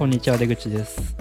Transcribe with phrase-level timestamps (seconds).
[0.00, 1.14] こんにちは出口です。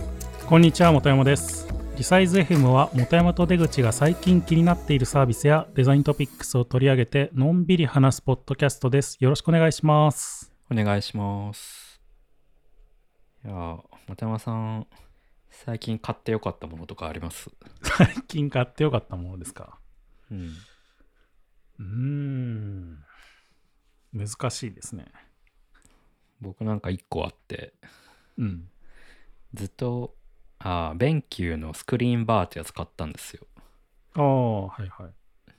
[0.47, 1.68] こんにちは本山です。
[1.97, 9.17] リサイズ FM は本山と出口が最近気になっているサービスやデザイントピックスを取り上げてのんびり話すポッドキャストです。
[9.20, 10.53] よろしくお願いします。
[10.71, 11.99] お願いします。
[13.44, 14.88] いやー本山さん
[15.52, 17.52] 最近買ってよかったものとかあります？
[17.84, 19.77] 最近買ってよかったものですか？
[20.31, 20.53] うん。
[21.80, 22.98] うーん。
[24.13, 25.07] 難しいですね。
[26.39, 27.73] 僕なんか1個あって
[28.39, 28.70] うん。
[29.53, 30.16] ずっと
[30.59, 33.45] あーベンキューのスクリーンバーってやつ買ったんですよ。
[34.15, 35.12] ああはいはい。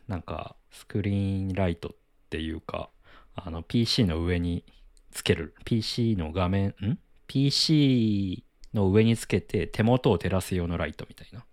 [0.08, 1.92] なんかスクリーンライトっ
[2.30, 2.90] ていうか
[3.34, 4.64] あの PC の上に
[5.12, 8.44] つける PC の画面ん？PC
[8.74, 11.44] の上につけて手元を照らす用のライトみたいな。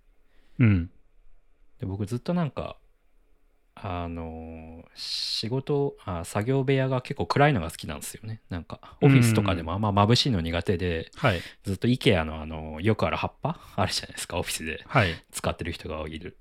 [0.59, 0.89] うん。
[1.79, 2.77] で僕ずっとなんか
[3.83, 8.41] あの仕事あ作業部屋が結構暗いのが好きなんですよね。
[8.49, 11.41] なんかオフィスとかでもあんま眩しいの苦手ではい。
[11.63, 14.83] ずっと IKEA のあのよくある葉っぱあるじゃないですかオフィスで。
[14.87, 15.09] はい。
[15.31, 16.37] 使ってる人がいる。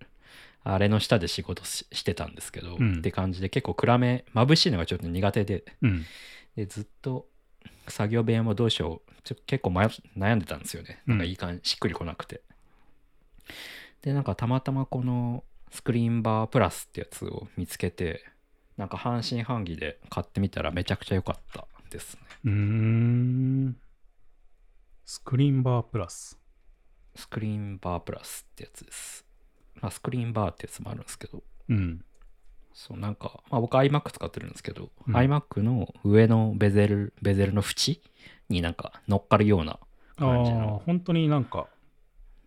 [0.64, 2.98] あれの下で仕事ししてたんですけど、うん。
[2.98, 5.64] って感じで結構暗め眩しいのがちょっと苦手で。
[5.82, 6.04] うん。
[6.56, 7.28] でずっと
[7.88, 11.02] 作業部屋もどうしようちょ結構迷悩んでたんですよね。
[11.06, 12.40] なんかいい感じ、しっくりこなくて。
[14.02, 18.24] でなんかたまたまこのスクリーンバープラスってやつを見つけて
[18.76, 22.20] なんか半信半疑で買ってみたらめちゃくちゃ良かったですね。
[22.44, 23.76] うーん。
[25.04, 26.38] スクリーンバープラス。
[27.14, 29.24] スクリーンバープラスってやつです。
[29.80, 31.42] まあスクリーンバーってやつもあるんですけど。
[31.68, 32.04] うん。
[32.74, 35.16] そうなんか、まあ、僕 iMac 使ってるんですけど、うん。
[35.16, 38.02] iMac の上のベゼルベゼルの縁
[38.50, 39.78] になんか乗っかるような
[40.16, 41.68] あ感じあの本当になんか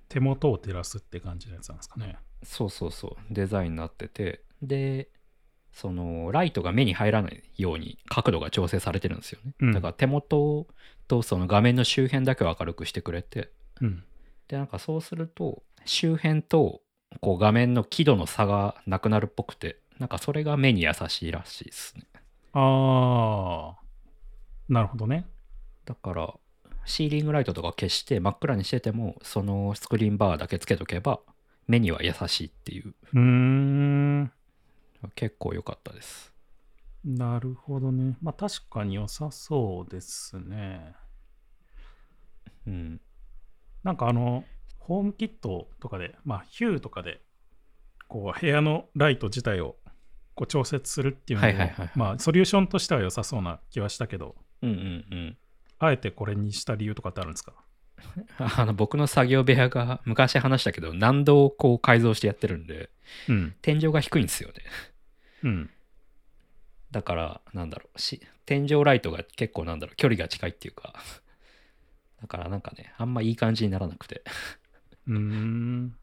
[0.08, 5.10] 手元を照らすって感じのやつなんですかねそうそうそうデザインになっててで
[5.72, 9.72] そのライトが目に入らないように角度が調整されてるんですよね、うん。
[9.72, 10.68] だから手元
[11.08, 13.52] とその画面の周辺だけを明るくしてくれて。
[13.82, 14.04] うん。
[14.48, 16.82] でなんかそうすると周辺と
[17.22, 22.06] こう画面の輝度の差がなくなるっぽくてなんかそれが目に優しいらしいですね。
[22.54, 23.80] ああ
[24.68, 25.26] なるほどね。
[25.86, 26.34] だから
[26.86, 31.20] シーリングライトとか消して真っ暗にしててもそのスクリーンバーだけつけとけば
[31.70, 32.96] 目には優しいっていう。
[33.14, 34.32] うーん。
[35.16, 36.34] 結構良かったです。
[37.06, 38.18] なるほどね。
[38.22, 40.94] まあ確かに良さそうですね。
[42.68, 43.00] うん。
[43.84, 44.44] なんかあの
[44.80, 47.22] ホームキットとかでまあヒューとかで
[48.08, 49.78] こう部屋のライト自体を
[50.36, 51.92] こう調節するっていうのも、はいはいはいはい。
[51.96, 54.36] まあソリューションとしては良さそうな気はしたけど。
[54.64, 55.38] うんうんうん。
[55.78, 57.54] あえてこれにした理由とかってあるんですか？
[58.38, 62.90] あの僕の作業部屋が昔話したけど何度をこう改造してやってるんで
[63.28, 63.56] うん。
[63.62, 64.56] 天井が低いんですよね。
[65.44, 65.70] うん。
[66.92, 68.00] だからなんだろう。
[68.00, 69.96] し天井ライトが結構なんだろう。
[69.96, 70.94] 距離が近いっていうか。
[72.22, 74.24] だからなんかねあんまいい感じにならなくて。
[75.08, 75.96] うーん。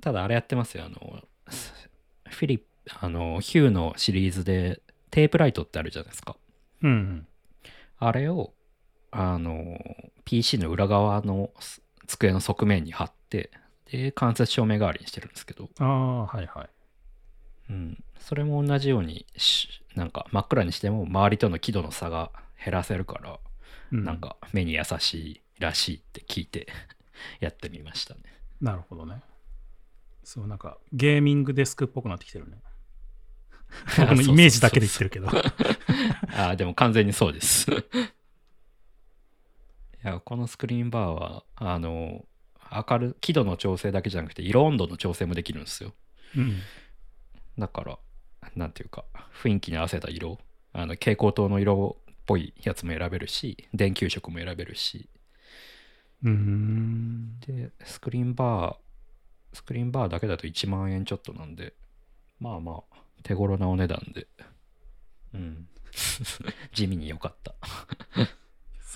[0.00, 0.84] ただあれやってますよ。
[0.84, 1.24] あの
[2.28, 2.66] フィリップ
[3.00, 4.80] あのヒューのシリーズで
[5.10, 6.36] テープライトってあるじゃないですか。
[6.82, 7.26] うん。
[7.98, 8.52] あれを
[9.18, 9.78] あの
[10.24, 11.50] PC の裏側の
[12.06, 13.50] 机の側面に貼って
[13.90, 15.70] で間接照明代わりにしてるんですけど。
[15.78, 16.68] ああはいはい。
[17.70, 22.30] うん、それも同じようにしなんか真っ暗にしても周りとの輝度の差が
[22.62, 23.38] 減らせるから、
[23.92, 24.04] うん。
[24.04, 26.66] なんか目に優しいらしいって聞いて
[27.40, 28.20] やってみましたね。
[28.60, 29.22] なるほどね。
[30.24, 32.58] そうなんかゲーミングデスクっぽくなってきてるね。
[33.98, 35.28] 僕のイメージだけで言ってるけど。
[36.36, 37.70] ああでも完全にそうです。
[37.70, 37.74] い
[40.08, 42.24] やこのスクリーンバーはあの
[42.70, 45.92] 明る輝度の調整だけじゃなくて色温度の調整もできるんですよ。
[46.36, 46.58] うん。
[47.58, 47.98] だから
[48.54, 49.04] なんていうか
[49.42, 50.38] 雰囲気に合わせた色
[50.72, 55.08] あの蛍光灯の色っぽいやつも選べるし電球色も選べるし。
[56.22, 57.38] うーん。
[57.40, 61.74] でスクリーンバースクリーンバーだけだと1万円ちょっとなんで
[62.40, 64.26] まあまあ手頃なお値段で。
[65.34, 65.68] うん。
[66.72, 67.54] 地味に良かった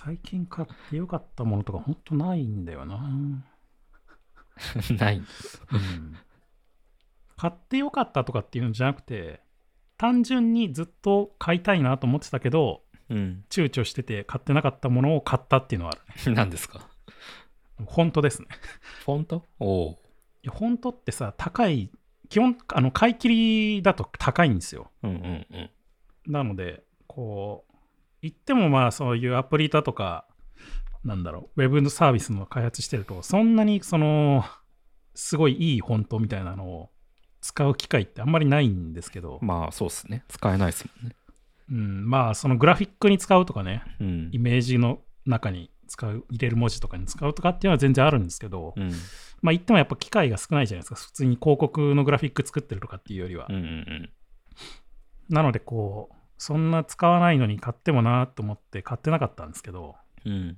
[0.04, 3.10] 最近買ってよかったものとかほんとないんだよな、
[4.98, 5.18] ない。
[5.18, 5.26] うん、
[7.36, 9.42] 買ってよかったとかっていうのじゃなくて
[9.98, 13.44] 単純にずっと買いたいなと思ってたけどうん。
[13.50, 16.00] 躊躇してて買ってなかったものを買ったっていうのはある。
[16.32, 16.88] ね何ですか？
[17.84, 18.48] 本当ですね。
[19.04, 19.90] フォントおお
[20.42, 21.90] いや本当ってさ高い
[22.28, 23.28] 基本あの買い切
[23.76, 24.90] りだと高いんですよ。
[25.02, 25.70] うんうんうん。
[26.32, 27.69] なのでこう
[28.22, 30.26] 言ってもまあそういうアプリだとか
[31.04, 34.44] なんだろうウェブのサービスの開発してるとそんなにその
[35.14, 36.90] すごいいいフォントみたいなのを
[37.40, 40.24] 使う機会ってあんまりないんですけど、まあそうっすね。
[40.28, 41.16] 使えないですもんね。
[41.70, 44.28] うん、まあそのグラフィックに使うとかねうん。
[44.32, 48.90] イメージの中に使う、入れる文字とかに使うとかっていうのは全然あるんですけど、うん。
[49.40, 50.94] まあ言ってもやっぱ機会が少ないじゃないですか。
[50.96, 53.46] 普通に広告のグラフィック作ってるとかっていうよりは。
[53.48, 54.10] うんうん。
[55.28, 60.56] なのでこう、そんな使わないのに買ってもなと思って買ってなかったんですけど、うん。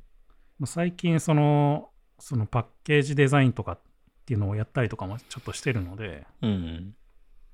[0.64, 1.90] 最近その、
[2.20, 3.81] そのパッケージデザインとかっ
[4.25, 6.50] ていうのをやったりとかもちょっとしてるので、うん。
[6.50, 6.94] うん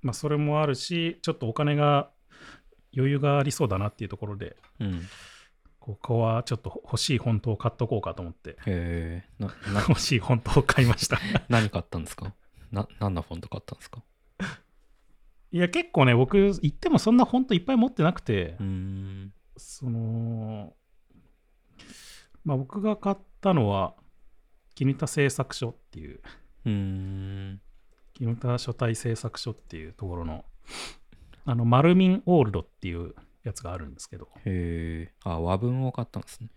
[0.02, 2.10] まあそれもあるし、ちょっとお金が
[2.94, 5.00] 余裕がありそうだなっていうところで、うん。
[5.80, 9.24] ここはちょっと欲しいフォントを買っとこうかと思って、へえ
[9.88, 11.18] 欲しいフォントを買いました。
[11.48, 12.34] 何買ったんですか？
[12.70, 14.02] な何のフォント買ったんですか？
[15.50, 18.56] いや、結構ね、僕、言ってもそんなフォントいっぱい持ってなくて、
[19.56, 20.74] その、
[22.44, 23.94] まあ僕が買ったのは、
[24.74, 26.20] キヌタ製作所っていう、
[26.66, 27.60] うーん。
[28.14, 30.44] キヌタ書体製作所っていうところの、
[31.44, 36.50] あの、マルミンオールドっていうやつがあるんですけど、へえあ和文を買ったんですね。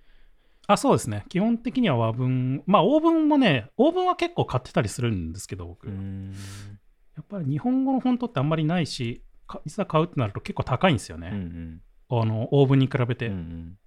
[0.67, 1.25] あ、そうですね。
[1.29, 5.87] 基本的には和文、まあ、オーブンもね、オーブンは結構買ってたりするんですけど、僕。
[7.15, 11.31] やっぱり日本語のフォントってあんまりないし、かいざ買うってなると結構高いんですようんうね。
[11.35, 13.27] んあの、オーブンに比べて。
[13.27, 13.77] うんうん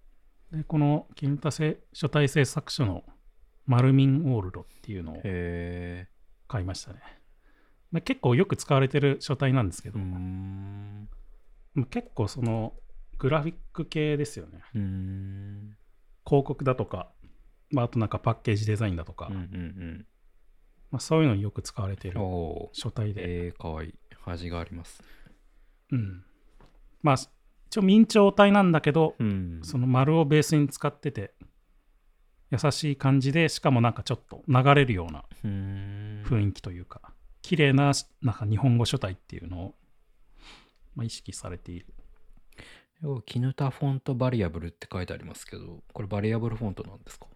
[0.52, 3.02] で、この、キヌタ製書体製作所の
[3.66, 5.16] マルミンオールドっていうのを
[6.46, 7.00] 買いましたね。
[7.90, 9.98] まあ結構よく使われてる書体なんですけど、
[11.90, 12.74] 結構その、
[13.18, 14.60] グラフィック系ですよね。
[16.26, 17.10] 広告だとか、
[17.70, 20.06] まあ、あとなんかパッケージデザインだとか、うんうん
[20.94, 23.94] まあ、そういうのによく使われていうんる書体で、えー、かわいい。
[24.26, 25.02] 味があります。
[25.90, 26.24] うん。
[27.02, 27.16] まあ、
[27.66, 29.58] 一応明朝体なんだけど、うん。
[29.64, 31.34] その丸をベースに使ってて、
[32.52, 37.00] 優しい感じで、しかもなんかちょっと流れるような雰囲気というか、
[37.42, 37.90] 綺麗な
[38.22, 39.74] なんか日本語書体っていうのを、
[40.94, 41.86] まあ、意識されている。
[43.26, 47.26] キヌタフォントバリアブルって書いてありますけどこれバリアブルフォントなんですか？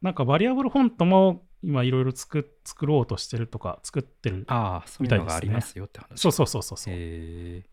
[0.00, 4.44] なんかバリアブルフォントも今いろいろ作作ろうとしてるとか、作ってる。
[4.48, 6.94] ああそういうのがありますよって話そうそうそうそうそう。
[6.94, 7.64] へえ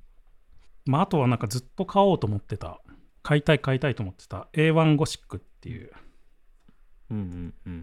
[0.85, 2.81] まあ、あとはなんかずっと買おうと思ってた、
[3.21, 5.91] 買いたい買いたいと思ってた A1 ゴシックっていう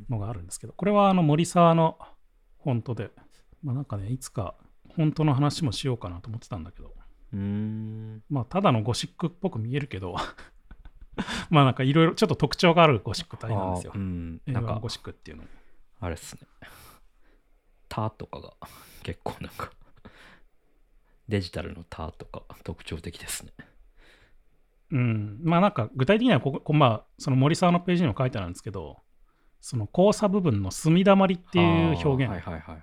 [0.08, 1.98] のがあるんですけど、これはあの森沢の
[2.62, 3.10] フォントで、
[3.62, 4.54] まあなんかね、いつか
[4.96, 6.94] 本当の話もしようかなと思ってたんだけど、
[7.32, 10.16] うーんまあただのゴシックっぽく見えるけど、
[11.50, 13.98] まあなんかいろいろちょっと特徴があるゴシック体なんですよう。
[13.98, 15.44] んなん A1 かゴシックっていうの。
[16.00, 16.42] あれっすね
[17.88, 18.54] 「タ」とかが
[19.02, 19.70] 結構なんか
[21.28, 23.52] デジタルの「タ」とか特徴的ですね。
[24.90, 25.40] うん。
[25.42, 28.98] まあなんか具体的にはここ、こまあその森沢のページにも書いてあるんですけど、
[29.60, 32.30] その交差部分の墨だまりっていう表現。
[32.30, 32.82] はいはいはいはい。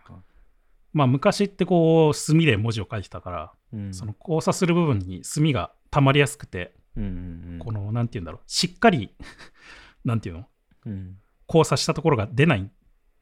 [0.93, 3.93] まあ昔ってこう墨で文字を書いてたから、うん。
[3.93, 7.09] その交差する部分に墨が溜まりやすくて、うんうん
[7.53, 7.59] うん。
[7.59, 8.41] このなんて言うんだろう。
[8.47, 9.15] しっかり
[10.03, 10.47] なんていうの？
[10.87, 11.17] うん。
[11.47, 12.71] 交差したところが出ないん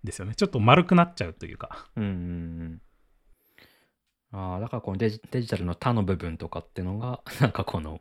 [0.03, 0.35] ですよね。
[0.35, 1.89] ちょっと丸くなっちゃうというか。
[1.95, 2.81] うん
[4.31, 7.99] ああだからこのデジデジタルの「タ」の部分とかってのが なんかこの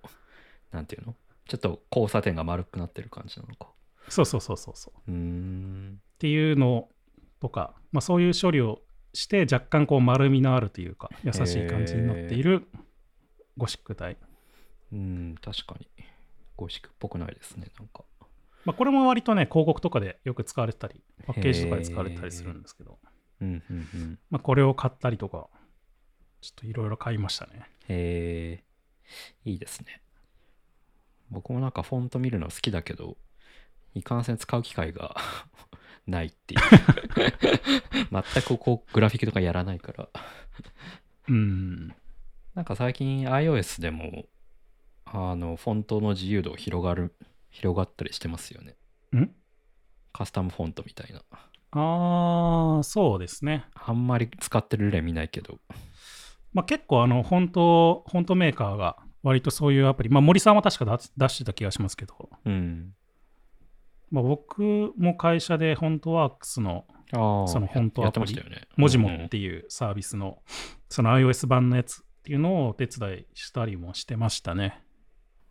[0.71, 1.17] なんていうの？
[1.47, 3.73] ちょっと交差点が丸くなってる感じなのか。
[4.11, 5.11] そうそうそうそうそう。
[5.11, 6.03] っうーん。
[6.19, 6.91] ていうの
[7.41, 8.83] とか、まあ、そういう処理を
[9.15, 12.69] して若干こう丸みのあるというか優しい感じになっている
[13.57, 14.19] ゴシック体、
[14.93, 15.89] うん確かに。
[16.57, 18.05] ゴシックっぽくないですねなんか
[18.65, 22.99] まあ、これも割とね広告とかでよく使われてたりパッケージとかで使われてたりするんですけど、
[23.41, 24.19] うんうんうん。
[24.31, 25.49] まあ、これを買ったりとか
[26.41, 27.69] ちょっといろいろ買いましたね。
[27.89, 28.63] へ
[29.45, 30.03] えいいですね。
[31.31, 33.17] 僕もなんかフォント見るの好きだけど
[33.95, 35.17] いかんせん使う機会が
[36.07, 36.61] ないっていう。
[38.33, 40.09] 全くこうグラフィックとかやらないから。
[41.29, 41.89] うん。
[42.55, 44.27] なんか最近 iOS でも
[45.05, 47.15] あのフォントの自由度広がる
[47.51, 48.77] 広がったりしてますよね。
[49.17, 49.31] ん？
[50.13, 51.23] カスタムフォントみたいな。
[51.71, 53.67] ああそうですね。
[53.75, 55.59] あんまり使ってる例見ないけど。
[56.53, 62.95] まあ、結構あの本当、本当メーカーが割とそういうアプリ、まあ、森さんは確か出出してた気がしますけど、うん。
[64.11, 68.43] まあ、僕も会社でフォントワークスのそのフォントアプリね。
[68.77, 70.43] 文字もうんっていうサービスの
[70.89, 74.83] その iOS 版のやつっていうのをお手伝いしたりもしてましたね。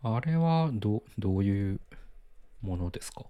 [0.02, 1.82] あれはどうどういう
[2.62, 3.26] ものですか？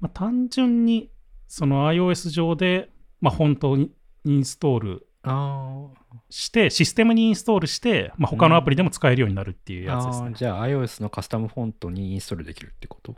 [0.00, 1.10] まあ、単純に
[1.48, 3.90] その iOS 上で、まあ、フォントをイ
[4.24, 5.88] ンストールあ
[6.30, 10.32] して、システムにインストールして、まあ、他のアプリでも使えるようになるっていうあやつですね。
[10.34, 13.14] じゃあ iOS のカスタムフォントにインストールできるってこと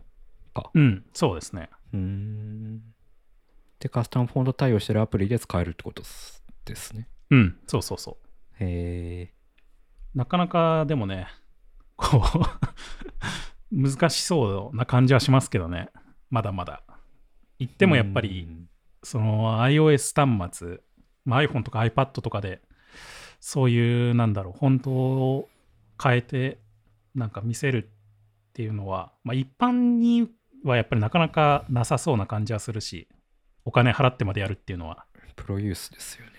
[0.75, 1.71] うん、そうですね。
[1.93, 2.83] うーん。
[3.81, 7.09] でカスタムフォント対応してるアプリで使えるってことですですね。
[7.31, 8.65] うん、そうそうそう。
[8.65, 9.35] へえ
[10.15, 11.27] なかなかでもね、
[11.97, 12.23] こう、
[13.75, 15.89] 難しそうな感じはしますけどね。
[16.31, 16.83] まだまだ。
[17.59, 18.69] 言ってもやっぱり、うん
[19.05, 20.81] その iOS 端末、
[21.25, 22.63] まあ、iPhone とか iPad とかで、
[23.39, 25.49] そういう、なんだろう、本当を
[26.03, 26.59] 変えて、
[27.15, 27.91] なんか見せる
[28.49, 30.29] っていうのは、まあ、一般に
[30.65, 33.09] はやっぱりなかなかなさそうな感じはするし、
[33.65, 35.05] お金払ってまでやるっていうのは。
[35.37, 36.33] プロユースですよね。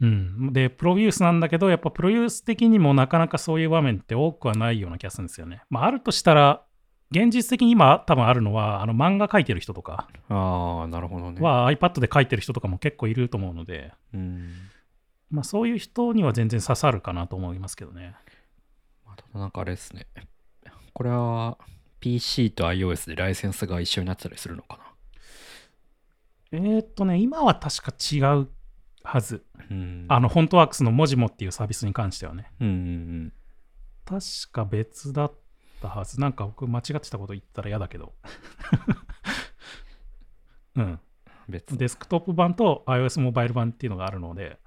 [0.00, 5.62] うん、で、プロユースなんだけど、やっぱプロユース的にもなかなかそういう場面って多くはないような気がするんですよね。
[5.68, 6.64] まあ、あるとしたら、
[7.10, 11.40] 現実的に今多分あるのは、あの漫画描いてる人とかああ、なるほどね。
[11.40, 14.52] は iPad で描いてる人とかも結構いると思うので、うん。
[15.30, 18.14] まあ、そういう人には全然刺さるかなと思いますけどね。
[19.06, 20.06] まあただなんかあれですね。
[20.92, 21.58] これは
[22.00, 24.84] PC と iOS でライセンスが一緒になってたりするのかな。
[26.52, 28.48] えーっとね、今は確か違う
[29.02, 29.44] はず。
[29.70, 30.06] うん。
[30.08, 32.52] あの、フォントワークスの文字もっていうサービスに関してはね。
[32.60, 33.32] うんうん
[34.04, 35.36] 確か別だった
[35.86, 36.20] はず。
[36.20, 38.14] なんか僕間違ってたこと言ったら嫌だけど。
[40.76, 40.84] うん。
[40.84, 41.00] うん。
[41.48, 44.58] 別デスクトップ版と iOS モバイル版っていうのがあるので、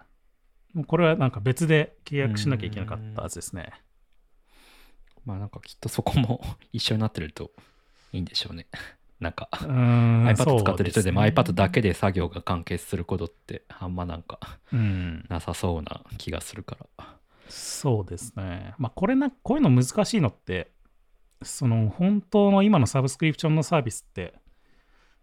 [0.73, 3.71] もうこれはなんか別で契約しなきゃいけなかったはずですね。
[5.25, 6.41] まあなんかきっとそこも
[6.73, 7.51] 一緒になってると
[8.13, 8.67] いいんでしょうね。
[9.19, 14.39] なんか iPad 使ってる人でも iPad だけで作業が完結することってあんまなんか
[14.73, 15.25] うん。
[15.29, 17.21] なさそうな気がするから。
[17.51, 18.73] そうですね。
[18.77, 20.71] まあ、これな、こういうの難しいのって、
[21.43, 24.33] その本当の今のサブスクリプションのサービスって、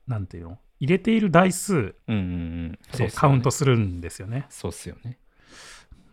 [0.06, 0.58] なんていうの？
[0.80, 4.46] 入れている台数でカウントするんですよね。
[4.48, 5.18] そうっすよね。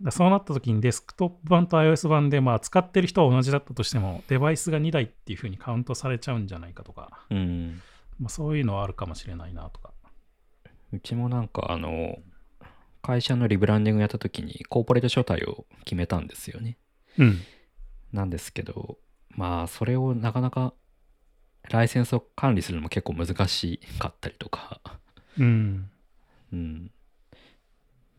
[0.01, 7.81] だそうなった時にデスクトップ版と iOS 版で、まあ、使ってる人は同じだったとしても、デバイスが2台っていう風にカウントされちゃうんじゃないかとか、うん。
[8.19, 9.91] まあ、そういうのはあるかもしれないなとか。
[10.91, 12.17] うちもなんかあの、
[13.01, 16.77] 会社のリブランディングやった時にコーポレート書体を決めたんですよね。
[17.17, 17.39] うん。
[18.11, 18.97] なんですけど、
[19.35, 20.73] まあそれをなかなか
[21.69, 24.81] ライセンスを管理するのも結構難しかったりとか、
[25.37, 25.89] うん。
[26.53, 26.91] うん。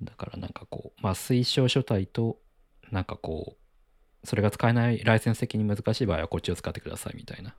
[0.03, 2.39] だからなんかこう、まあ推奨書体と、
[2.91, 3.57] なんかこ
[4.23, 7.55] う、それが使えないライセンス的に難しい場合はこっちを使ってくださいみたいな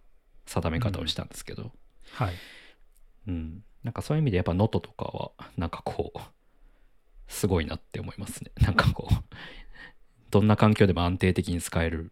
[0.45, 1.71] 定め方をしたんですけど、
[2.11, 2.35] はい。
[3.27, 3.63] うん。
[3.83, 6.19] なんかそういう意味でやっぱ Noto とかは、なんかこう、
[7.27, 8.51] すごいなって思いますね。
[8.61, 9.15] なんかこう、
[10.29, 12.11] どんな環境でも安定的に使える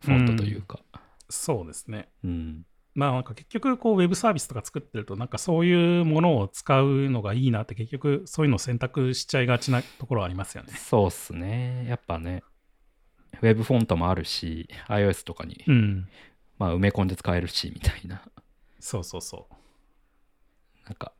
[0.00, 0.80] フォントというか、
[1.28, 2.08] そうですね。
[2.24, 2.66] うん。
[2.94, 10.72] まあなんか結局こうウェブサービスとか作ってるとなんかそういうものを使うのがいいなって結局そういうのを選択しちゃいがちなところはありますよね。
[10.72, 11.86] そうっすね。
[11.88, 12.42] やっぱね、
[13.42, 16.08] ウェブフォントもあるし、iOS とかに、うん。
[16.58, 18.22] まあ埋め込んで使えるし、みたいな。
[18.80, 19.46] そうそうそ
[20.86, 21.12] なんか、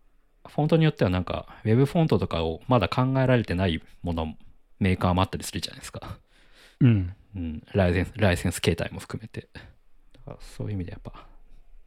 [0.49, 4.35] フォントによってはなんか、ウェブフォントとかをまだ考えられてないもの、
[4.81, 6.19] メーカーもあったりするじゃないですか。
[6.81, 6.87] う。
[6.87, 7.15] うん。
[7.37, 9.49] うん、ライセンス、ライセンス形態も含めて。
[9.53, 9.61] だ
[10.25, 11.27] からそういう意味でやっぱ、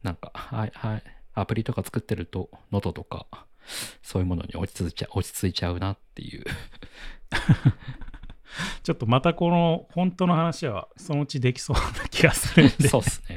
[0.02, 1.02] なんか、はい、はい、
[1.34, 3.26] アプリとか作ってると、 Noto とか、
[4.02, 6.44] そういうものに落ち着いちゃ落ち着いちゃうなっていう。
[8.84, 13.36] ちょっとまたこの本当の話はそのうちできそうな気がするんでそうっすね。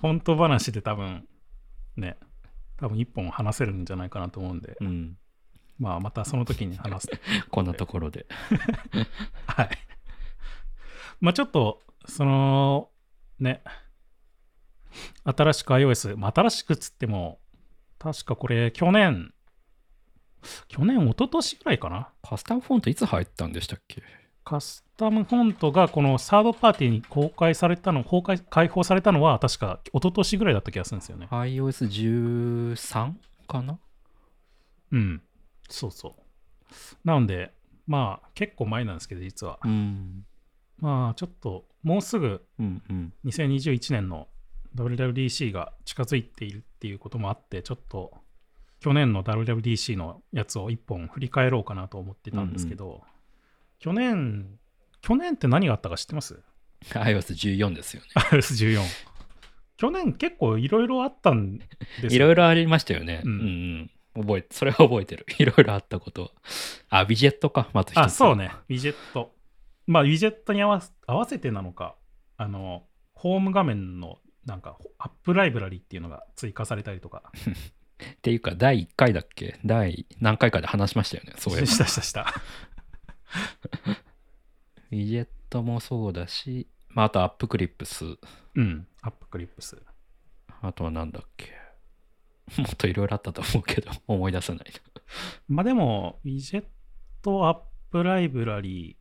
[0.00, 1.26] 本当話で多分
[1.96, 2.18] ね
[2.76, 5.16] 多分一本話せるんじゃないかなと思うんで、うん。
[5.78, 7.08] まあまたその時に話す。
[7.50, 8.26] こんなところで。
[9.46, 9.70] はい。
[11.22, 12.90] まあちょっとその
[13.38, 13.62] ね
[15.24, 17.38] 新しく iOS、まあ、新しくっつっても
[17.98, 19.32] 確かこれ去年
[20.66, 22.08] 去年一昨年ぐらいかな？
[22.22, 24.02] カスタムフォントいつ入ったんでしたっけ？
[24.44, 31.28] カスタムフォントがこのサードパーティーに公開されたの、公開開放されたのは確か一昨年ぐらいだった気がするんですよね。
[31.30, 33.12] iOS13
[33.46, 33.78] かな？
[34.90, 35.22] うん。
[35.68, 36.22] そうそう。
[37.04, 37.54] なので、
[37.86, 39.60] まあ結構前なんですけど、実は。
[39.64, 40.26] うん。
[40.82, 43.12] まあちょっともうすぐうんうん。
[43.24, 44.28] 2021年の
[44.74, 48.12] WWDC が近づいているっていうこともあって、ちょっと
[48.80, 53.02] 去年の WWDC のやつを一本振り返ろうかなと思ってたんですけど、
[53.78, 54.58] 去年、
[55.00, 56.40] 去年って何があったか知ってます
[56.90, 58.08] ？iOS14 ですよね。
[58.32, 58.82] iOS14。
[59.76, 61.64] 去年結構いろいろあったんで
[62.00, 63.22] すよいろいろありましたよね。
[63.24, 64.24] ううんんうん。
[64.24, 65.26] 覚え、それは覚えてる。
[65.38, 66.30] いろいろあったことは。
[66.88, 67.98] あ、ウィジェットか、また一つ。
[67.98, 68.52] あ、そうね。
[68.68, 69.32] ウィジェット。
[69.92, 71.96] まあ、ウィジェットに合わせ合わせてなのか、
[72.36, 72.84] あの、
[73.14, 77.30] ホーム画面のなんか、 App Library っていうのが追加されたりとか。
[78.02, 79.60] っていうか、第1回だっけ？
[79.64, 81.34] 第何回かで話しましたよね。
[81.36, 81.66] そういえば。
[81.68, 82.26] したしたした。
[84.90, 88.04] ウィジェットもそうだし、まあ、あと App Clips。
[88.54, 89.80] うん、 App Clips。
[90.60, 91.52] あとはなんだっけ？
[92.58, 94.64] もっといろいろあったと思うけど、思い出せない
[95.48, 96.66] まあでも、ウィジェッ
[97.22, 98.96] ト、 App Library、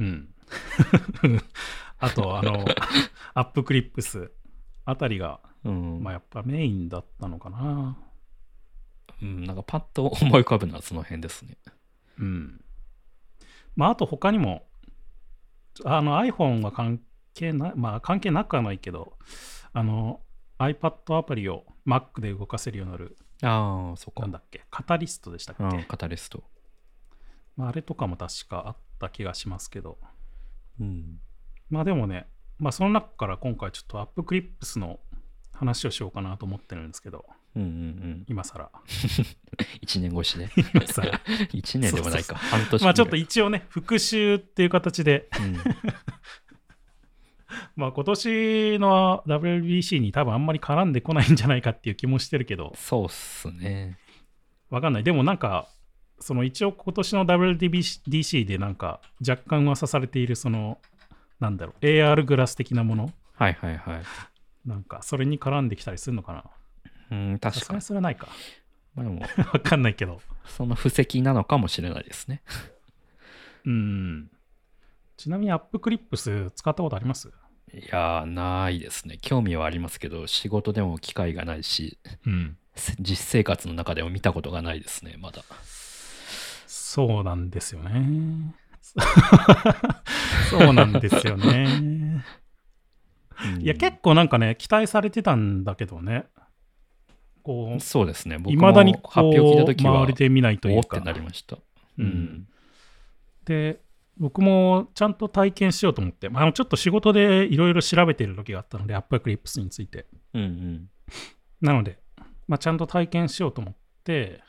[0.00, 0.34] うん。
[1.98, 2.64] あと、あの、
[3.34, 4.32] App Clips
[4.84, 6.02] あたりがうん。
[6.02, 7.96] まあやっぱメインだったのかな。
[9.22, 11.58] うん、なんかパッと思い浮かぶのはその辺ですね。
[12.18, 12.64] うん。
[13.76, 14.66] まああと他にも、
[15.84, 17.00] あの iPhone は関
[17.34, 19.18] 係ない、まあ関係なくはないけど、
[19.72, 20.22] あの
[20.58, 24.30] iPad アプリを Mac で動かせるようになる、ああ、そっかなん。
[24.32, 26.42] だっけ、カタリストでしたっけ、うん、カタリスト。
[27.56, 29.98] まあ、あれとかも確かあった気がしますけど、
[30.80, 31.18] うん。
[31.68, 32.28] まあでもね、
[32.58, 35.00] まあその中から今回ちょっとアップクリップスの
[35.52, 37.24] 話をしようかなと思ってるんですけど、
[37.56, 38.24] うんうんうん。
[38.28, 38.70] 今更。
[39.82, 40.50] 1年越しね。
[40.56, 41.10] 今更
[41.52, 42.36] 1年でもないか。
[42.36, 42.84] 半年。
[42.84, 45.56] まあちょっと一応ね、復習っていう形で、うん
[47.74, 53.98] まあ今年の WBC に多分あんまり絡んでこないんじゃないかっていう気もしてるけど、そうっすね。
[54.70, 55.04] わかんない。
[55.04, 55.68] でもなんか、
[56.20, 60.78] その一応今年の WBC でなんか若干噂されているその、
[61.40, 64.02] なんだろう、AR グラス的なものはいはいはい。
[64.68, 66.44] なんかそれに絡んできたりするのかな
[67.10, 67.80] うん、確かに。
[67.80, 68.28] それはないか。
[68.94, 69.22] まあでも、
[69.52, 70.20] わかんないけど。
[70.44, 72.42] その布石なのかもしれないですね。
[73.64, 74.30] うん。
[75.16, 77.28] ちなみにアップクリップス使ったことあります？
[77.72, 79.18] いやー、ないですね。
[79.20, 82.56] 興味はありますけど、仕事でも機会がないし、うん。
[82.74, 85.42] せ実生活の中でも見たことがないですね、まだ。
[86.90, 88.52] そうなんですよね。
[90.50, 91.66] そうなんですよね。
[91.78, 96.26] うんいや、結構なんかね、期待されてたんだけどね。
[97.44, 98.38] こう、そうですね。
[98.38, 101.06] 僕いもまだにこ発表聞いたう、ときは周り、で見ないというかって。
[101.06, 101.56] なりました。
[101.56, 101.60] う
[101.98, 102.48] うんん。
[103.44, 103.80] で、
[104.18, 110.06] 僕もちゃんと体験しようと思って、まあ、ちょっと仕事でいろいろ調べてる時があったので、アップクリップスについて。
[110.34, 110.90] うんうん。
[111.60, 112.00] なので、
[112.48, 114.42] まあ、ちゃんと体験しようと思って、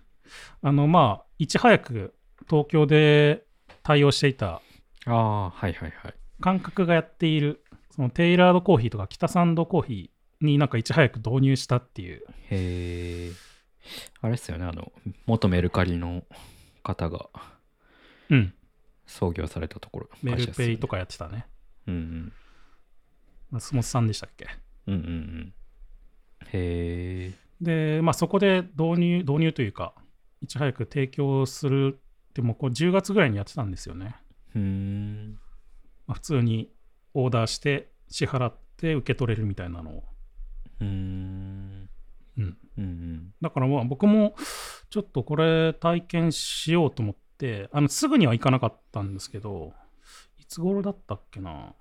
[0.63, 2.15] あの、まあ、いち早く
[2.49, 3.43] 東京で
[3.83, 4.61] 対応していた
[5.05, 6.13] ああ、はいはいはい。
[6.39, 12.23] 感覚がやっている、そのテイラードコーヒーとか北サンドコーヒーになんかいち早く導入したっていう。
[12.49, 13.31] へえ。
[14.21, 14.91] あれですよね、あの、
[15.25, 16.23] 元メルカリの
[16.83, 17.29] 方が
[18.29, 18.53] うん。
[19.05, 20.09] 創業されたところ。
[20.23, 20.91] メルペイとか。
[20.91, 21.45] かやってたね。
[21.87, 22.33] うん
[23.49, 24.47] 松本さんでしたっけ？
[24.87, 24.93] うん。
[24.93, 25.53] うんうんうん。
[26.53, 27.31] へえ。
[27.59, 29.93] で、まあ、そこで導入、導入というか、
[30.41, 31.99] いち早く提供する
[32.31, 34.15] って、もうこう10月ぐらいにやってたんですよね。
[34.55, 35.33] うーん。
[36.07, 36.71] まあ、普通に
[37.13, 40.03] オーダーして、支払って受け取れるみたいなのを。
[40.79, 41.89] うーん。
[42.37, 42.57] うん。
[42.77, 43.33] うんうん。
[43.41, 44.35] だからまあ僕も
[44.89, 49.73] ちょっとこれ体験しようと思って、あのすぐには行かなかったんですけど、
[50.39, 51.75] いつ頃だったっけな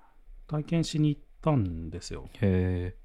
[0.47, 2.29] 体験しに行ったんですよ。
[2.41, 2.95] へえ。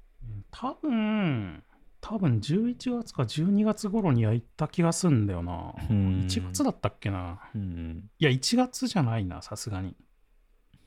[0.51, 1.63] 多分、
[1.99, 5.73] 多分11月か12月頃には行った気がすんだよな。
[5.89, 8.09] うーん1月だったっけなうんうん。
[8.19, 9.95] いや、1月じゃないな、さすがに。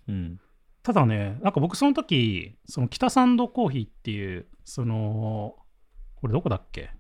[0.08, 0.40] うん。
[0.82, 5.56] ただね、なんか僕その時、その北参道コーヒーっていう、その、
[6.16, 6.90] これどこだっけ？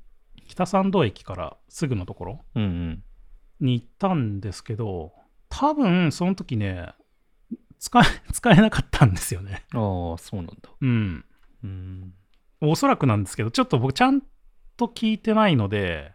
[0.46, 2.44] 北参道駅からすぐのところ。
[2.54, 5.12] に行ったんですけど、
[5.48, 6.92] 多分その時ね、
[7.78, 9.64] 使え、 使えなかったんですよね。
[9.72, 10.54] ああ、そうなんだ。
[10.80, 11.24] うん。
[11.62, 12.14] うーん。
[12.60, 14.22] おそらくなんですけど、ちょっと僕ちゃん
[14.76, 16.12] と聞いてないので、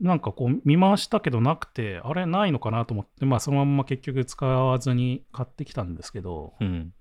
[0.00, 6.92] なんかこう見回したけどなくて、あれないのかなと思って、まあそのまんま結局使わずに買ってきたんですけど、うん。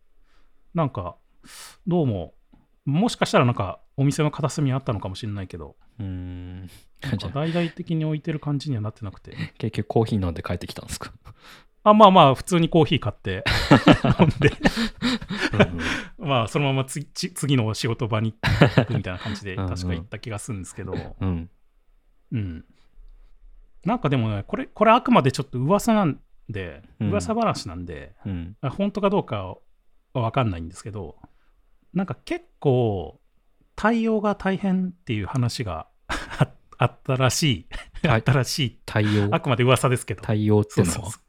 [0.74, 1.16] なんか
[1.88, 2.34] どうも、
[2.86, 6.70] もしかしたらなんかお店の片隅にあったのかもしれないけど、うーん。
[7.34, 9.36] 大々的に置いてる感じにはなってなくて。
[9.58, 11.14] 結局コーヒー飲んで帰ってきたんですか？
[11.84, 13.44] あ、まあまあ、普通にコーヒー買って
[14.20, 14.50] 飲んで、
[16.20, 21.50] うんまあそのままつち次の仕事場に行くみたいな感じで確か行った気がするんですけど、うん。
[22.32, 22.66] うん。
[23.86, 28.58] なんかでもね、これ、これあくまでちょっと噂なんで、うん噂話なんで、うん。
[28.62, 29.56] あ本当かどうか
[30.14, 31.16] はわかんないんですけど、
[31.94, 33.20] なんか結構
[33.76, 37.68] 対応が大変っていう話がああったらしい。
[38.08, 38.80] はいあったらしい。
[38.86, 39.30] 対応？
[39.32, 39.40] あ。
[39.40, 40.22] くまで噂ですけど。
[40.22, 40.96] 対応っていうのは？
[40.96, 41.22] そうそうそう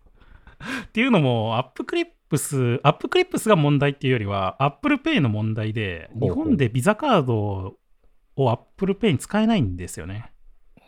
[0.86, 7.78] っていうのも、 App Clips、App Clips が問題っていうよりは、 Apple Pay の問題で、日本でビザカード
[8.36, 10.32] を Apple Pay に使えないんですよね。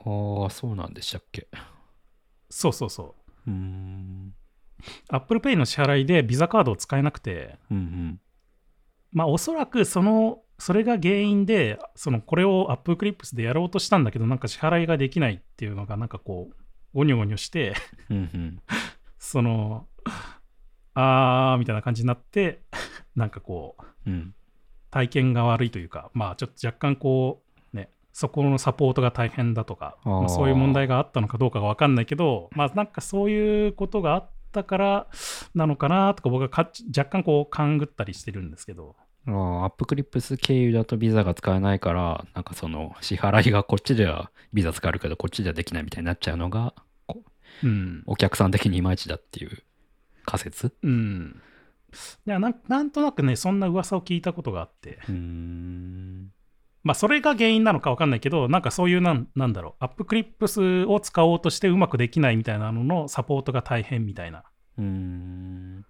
[0.05, 1.49] ああ、そうなんでしたっけ？
[2.51, 3.15] そうそうそ
[3.47, 3.51] う。
[3.51, 4.35] うーん。
[5.09, 8.21] Apple Pay の支払いでビザカードを使えなくて、うんうん。
[9.13, 16.55] まあおそらくその、それが原因で、そのこれを App Clips でやろうとしたんだけど、なんか支払いができないっていうのが、なんかこう、
[16.95, 17.75] ゴニョゴニョして。
[19.23, 19.87] その、
[20.95, 22.63] あーみたいな感じになって、
[23.15, 24.35] なんかこう、うん。
[24.91, 35.07] 体験が悪いというか、まあちょっと若干こう、ね、そこのサポートが大変だとか、まあそういう問題があったのかどうかがわかんないけど、まあなんかそういうことがあったから
[35.55, 38.97] なのかなとか僕はか若干こう勘ぐったりしてるんですけど、
[39.29, 39.35] あア
[39.69, 46.83] ップクリップス経由だとビザが使えないから、なんかその支払いがこっちではビザ使えるけどこっちではできないみたいになっちゃうのが、こ
[47.62, 48.03] うん。
[48.07, 49.62] お客さん的にいまいちだっていう
[50.25, 50.73] 仮説？
[50.83, 51.43] うん。
[52.27, 56.33] いやなんなんとなくね、そんな噂を聞いたことがあって、うーん。
[56.85, 64.43] まあ、それが原因なのか分かんないけど、なんかそういうなん、なんだろう、 App Clips を使おうとしてうまくできないみたいなののサポートが大変みたいな。
[64.79, 65.87] うーん。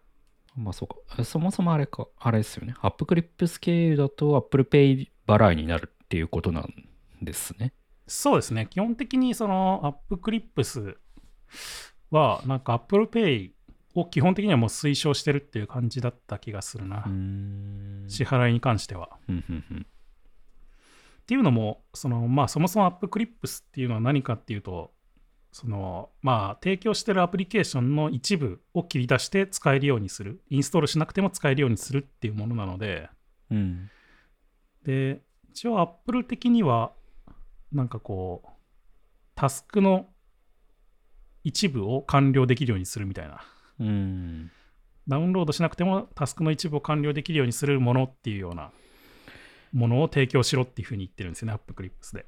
[0.54, 0.96] まあそうか。
[1.18, 2.74] えそもそもあれか、あれですよね。
[2.82, 6.68] App Clips 経由だと Apple Pay 払いになるっていうことなん
[7.22, 7.72] ですね。
[8.06, 10.98] そうですね、基本的にその App Clips
[12.10, 13.50] は、なんか Apple Pay
[13.94, 17.04] を基本的にはもう推奨してるっていう感じだった気がするな。
[18.08, 19.10] 支払いに関しては。
[21.22, 24.92] っていうのも、そのまあ、そもそも App Clips っていうのは何かっていうと、
[25.52, 33.10] そのまあ、提供してるアプリケーションの一部を切り出して使えるようにする、インストールしなくても使えるようにするっていうものなので、
[33.50, 33.90] うん。
[34.84, 36.92] で、一応 Apple 的には、
[37.70, 38.48] なんかこう、
[39.34, 40.06] タスクの
[41.44, 43.40] 一部を完了できるようにするみたいな。
[43.80, 44.50] うん。
[45.08, 48.70] ダウンロードしなくてもタスクの一部を完了できるようにするものっていうような
[49.72, 52.24] ものを提供しろっていうふうに言ってるんですよね、App Clips で。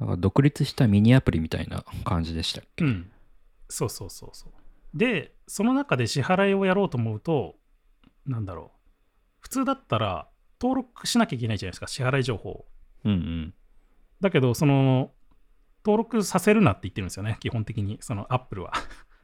[0.00, 2.84] なんか独立したミニアプリみたいな感じでしたっけ？
[2.84, 3.12] うん。
[3.68, 4.98] そうそうそうそう。
[4.98, 7.54] で、その中で支払いをやろうと思うと、
[8.26, 8.78] なんだろう。
[9.40, 10.28] 普通だったら
[10.60, 12.66] 登録しなきゃいけないじゃないですか、支払い情報を。
[13.04, 13.54] うんうん。
[14.20, 15.12] だけど、その、
[15.84, 18.72] 登録させるなって言ってるんですよね、基本的に、その Apple は。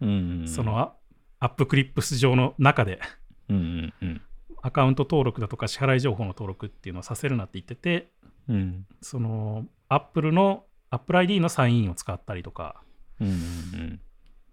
[0.00, 0.48] うんうん。
[0.48, 0.94] そのあ
[1.40, 3.00] アップクリップス上の中で、
[3.48, 4.20] うんうんうん。
[4.62, 8.10] アカウント登録だとか支払い情報の登録っていうのをさせるなって言ってて、
[8.48, 8.86] うん。
[9.00, 12.82] その、Apple の、Apple ID のサインインを使ったりとか、
[13.20, 14.00] うんうん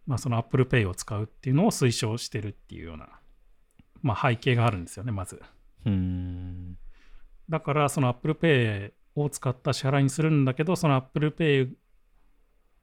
[0.05, 3.09] まあ、その Apple Pay を使うっていうのを推奨してるっていうような、
[4.01, 5.41] まあ、背景があるんですよね、まず。
[5.85, 5.93] うん。
[5.93, 6.77] うん。
[7.49, 11.73] だから、その Apple Pay を使った支払いにするんだけど、その Apple Pay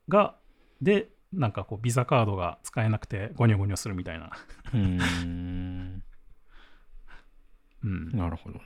[0.09, 0.37] が、
[0.81, 4.31] で、なんかこう、ビザカードが使えなくて、ゴニョゴニョするみたいな。
[4.75, 6.03] うん。
[7.85, 8.65] うん、なるほどね。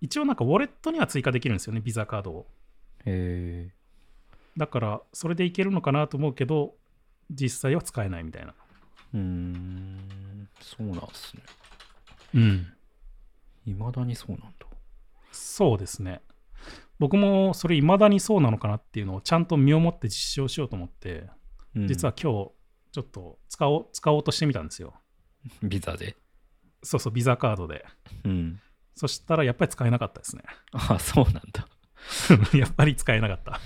[0.00, 2.46] 一応、なんか、ウォレットには追加できるんですよね、ビザカードを。
[3.04, 3.74] へえ。
[4.56, 6.74] だから、それでいけるのかなと思うけど、
[7.30, 8.54] 実際は使えないみたいな。
[9.14, 10.48] うーん。
[10.60, 11.42] そうなんですね。
[12.34, 12.72] うん。
[13.66, 14.66] いまだにそうなんだ。
[15.32, 16.22] そうですね。
[16.98, 21.28] 僕もそれ未だにそうなのかなっていうのをちゃんと身をもって実証しようと思って、
[21.74, 22.50] うん実は今日
[22.90, 24.94] ちょっと使おう使おうとしてみたんですよ。
[25.62, 26.16] ビザで？
[26.82, 27.84] そうそう、ビザカードで。
[28.24, 28.60] うん。
[28.94, 30.42] そしたらやっぱり使えなかったですね。
[30.72, 31.68] あ、そうなんだ。
[32.56, 33.60] やっぱり使えなかった。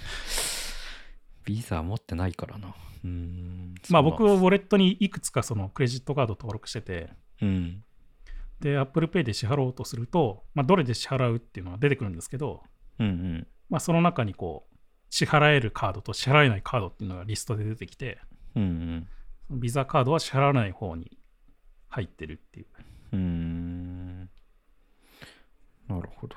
[1.45, 2.68] ビザ持ってないからな。
[2.68, 3.75] うーん。
[3.88, 7.85] まあ僕ウォレットにいくつかそのクレジットカード登録してて、うん。
[8.61, 12.62] で、Apple Pay で支払おうとすると、まあどれで支払うっていうのが出てくるんですけど、
[13.05, 13.47] うんうん。
[13.71, 14.77] まあその中にこう、
[15.11, 18.19] 支払えるカードと支払えないカードっていうのがリストで出てきて、
[18.57, 19.07] うん
[19.51, 21.19] ビザカードは支払わない方に
[21.88, 22.67] 入ってるっていう。
[23.12, 24.21] うん。
[25.88, 26.37] なるほど。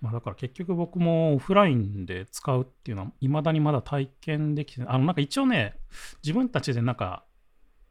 [0.00, 5.76] まあ、だから結局僕もオフラインで使うっていうのは、いまだにまだ体験できて、あのなんか一応ね、
[6.24, 7.24] 自分たちでなんか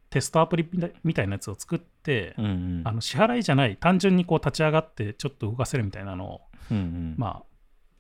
[0.10, 2.82] テストアプリみたいみたいなやつを作って、うんうん。
[2.84, 7.16] あの支払いじゃない、単純にこう立ち上がってちょっと動かせるみたいなのを、うんうん。
[7.18, 7.44] まあ、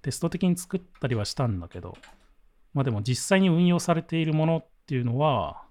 [0.01, 1.97] テスト的に作ったりはしたんだけど、
[2.73, 5.63] まあでも実際に運用されているものっていうのは、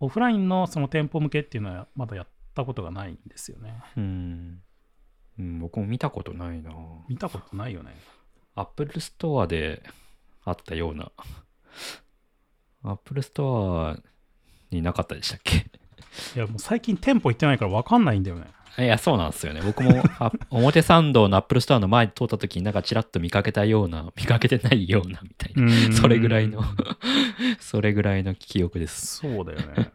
[0.00, 3.82] オフラインのその店舗向けっていうのはまだやったことがないんですよね。
[3.96, 4.60] うん。
[5.38, 6.70] うん、僕も見たことないな。
[7.08, 7.94] 見たことないよね。
[8.54, 9.82] アップルストアで
[10.44, 11.12] あったような。
[12.82, 13.98] Apple Store
[14.70, 15.66] になかったでしたっけ？
[16.34, 18.46] いやもう最近店舗行ってないから分かんないんだよね。
[18.78, 19.60] いや、そうなんですよね。
[19.64, 25.92] 僕も あ表参道の Apple Store の前通った時になんかちらっと見かけたような、見かけてないようなみたいな。
[25.92, 26.62] それぐらいの、
[27.58, 29.16] それぐらいの記憶です。
[29.16, 29.92] そうだよね。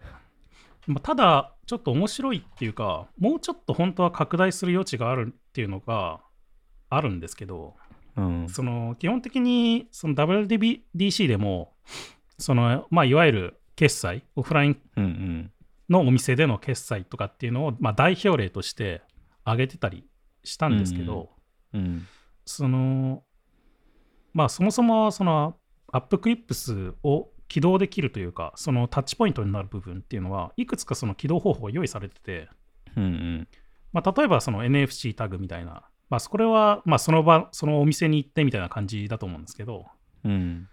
[0.87, 6.19] まあただ、ちょっと面白いっていうか、もうちょっと本当は拡大する余地があるっていうのが
[6.89, 7.75] あるんですけど、
[8.17, 8.49] うん。
[8.49, 11.73] その基本的にその WDC でも、
[12.37, 15.51] そのまあ、いわゆる決済、オフライン。
[15.91, 19.01] のお店での決済とかっていうのを、まあ、代表例として
[19.43, 20.05] 挙げてたり
[20.43, 21.29] したんですけど、
[21.73, 22.07] うん。
[22.45, 23.23] その
[24.33, 25.55] まあそもそもその
[25.91, 32.49] アップクリップスを起動できるというかそのタッチポイントになる部分っていうのはいくつかその起動方法が用意されてて、
[32.95, 33.47] うんうん。
[33.91, 39.85] まあ、例えばその NFC タグみたいな、まあ、これはまあその場そのお店に行ってみたいな感じだと思うんですけど
[40.23, 40.69] うん。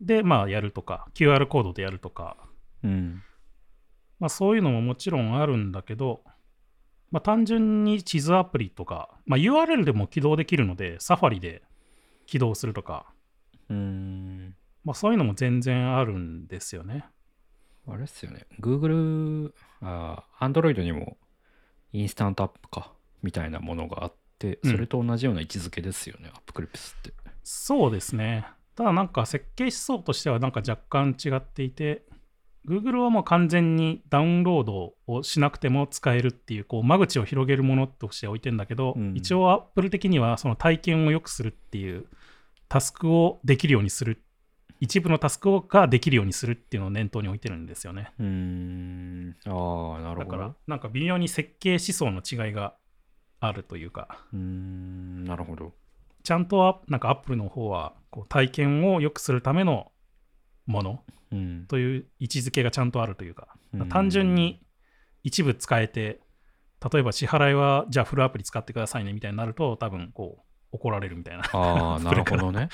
[0.00, 2.36] でまあやるとか QR コードでやるとか、
[2.84, 3.22] うん。
[4.18, 6.22] まあ、そういうのももちろんあるんだけど
[7.10, 11.62] まあ、単純に地図アプリとか、まあ、URL でも起動できるので、サファリで
[12.26, 13.06] 起動するとか、
[13.70, 14.54] うーん。
[14.84, 17.06] まあ、そういうのも全然あるんですよね。
[17.86, 18.46] あれっすよね。
[18.60, 21.16] Google、あ、Android にも
[21.92, 27.12] インスタントアップか、みたいなものがあって、うんそれと同じような位置づけですよね、アップクリプスって。
[27.42, 28.46] そうですね。
[28.76, 32.04] ただなんか設計思想としてはなんか若干違っていて、
[32.68, 42.06] Google はもう完全にダウンロードをしなくても使えるっていう、こう間口を広げるものとして置いてんだけど、うん一応 Apple 的にはその体験を良くするっていう
[42.68, 44.22] タスクをできるようにする、
[44.80, 48.12] 一部のタスクができるようにするっていうのを念頭に置いてるんですよね。
[48.20, 49.36] うーん。
[49.46, 50.24] ああ、なるほど。
[50.24, 52.74] だからなんか微妙に設計思想の違いが
[53.40, 55.72] あるというか、うーん、なるほど。
[56.22, 59.90] ちゃんとはなんか Apple の方はこう体験を良くするための
[60.68, 61.02] もの
[61.32, 61.64] うん。
[61.66, 64.62] という位置づけがちゃんとあるというか、うん単純に
[65.24, 66.20] 一部使えて、
[66.92, 71.42] 例えば支払いはじゃあフルアプリ使ってくださいねみたいになると、多分こう怒られるみたいな。
[71.52, 72.68] ああ、 なるほどね。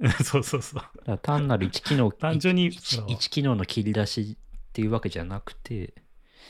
[0.24, 1.18] そうそうそう。
[1.18, 5.94] 単なる1機能、単純に一そう一機能の切り出しっていうわけじゃなくて、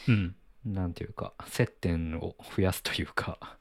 [0.06, 0.36] うん。
[0.64, 3.58] なんていうか、接点を増やすというか。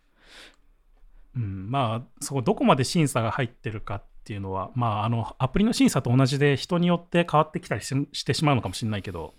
[1.35, 9.33] うん、まあ、そこどこまで審査が入ってるかっていうのは、まあ、あの、アプリの審査と同じで人によって変わってきたりししてしまうのかもしれないけど、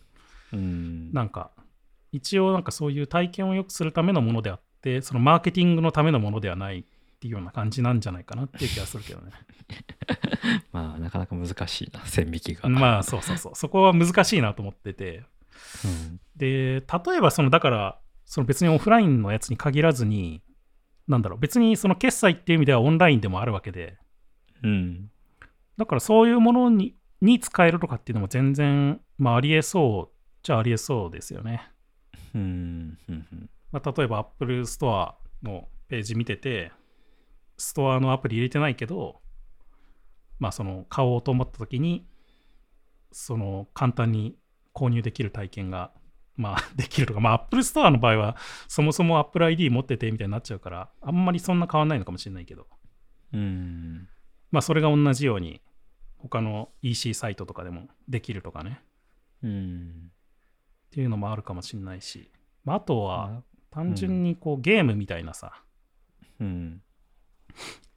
[0.51, 1.13] うん。
[1.13, 1.51] なんか、
[2.11, 6.85] 一応なんかそういう体験を良くするためのものであって、そのマーケティングのためのものではないっ
[7.21, 9.33] ていうような感じなんじゃないかなっていう気がするけどね。
[10.73, 12.67] まあ、なかなか難しいな、線引きが。
[12.71, 13.55] まあそうそうそう。
[13.55, 15.25] そこは難しいなと思ってて。
[15.85, 20.41] うんで、例えばその、だから、その別にオフラインのやつに限らずに、
[21.09, 23.99] なんだろう、別にその決済っていう意味ではオンラインでもあるわけで、
[24.63, 25.11] うん。
[25.77, 31.71] だからそういうものにに使えるとかっていうのも全然、まあありえそうじゃありえそうですよね。
[32.35, 32.99] うん。
[33.09, 33.51] うん。
[33.73, 36.73] まあ、例えば Apple Store のページ見てて、
[37.57, 39.21] ストアのアプリ入れてないけど、
[40.39, 42.07] まあその買おうと思った時に、
[43.11, 44.37] その簡単に
[44.75, 45.93] 購入できる体験が、
[46.37, 48.37] まあ できるとか、まあ Apple Store の場合は
[48.69, 52.69] そもそも Apple ID 持っててみたいになっちゃうから、あんまりそんな変わんないのかもしれないけど、
[53.33, 54.09] うん。
[54.51, 55.61] まあそれが同じように
[56.19, 58.81] 他の EC サイトとかでもできるとかね、
[59.43, 60.11] うん。
[60.89, 62.31] っていうのもあるかもしれないし、
[62.65, 65.53] まああとはあ単純にこうゲームみたいなさ、
[66.41, 66.83] うん。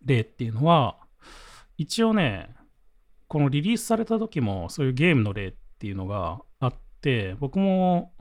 [0.03, 0.97] 例っていうのは
[1.77, 2.49] 一応ね
[3.27, 8.13] このリリースされた時もそういうゲームの例っていうのがあって僕も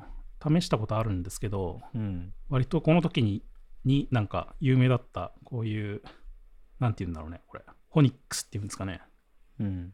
[0.42, 2.32] 試したことあるんですけどうん。
[2.48, 3.42] 割とこの時に
[3.84, 6.02] になんか有名だったこういう
[6.78, 9.00] なんて言うんだろうねこれホニックスっていうんですかね
[9.60, 9.92] うん。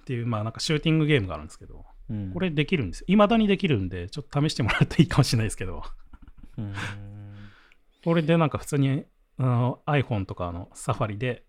[0.00, 2.32] っていうまあなんかシューティングゲームがあるんですけどうん。
[2.32, 5.82] これできるんですよ未だにできるんでちょっと試してもらうといいかもしれないですけど
[6.56, 6.74] うん。
[8.04, 9.04] これでなんか普通に
[9.38, 11.44] あの iPhone とかのサファリで、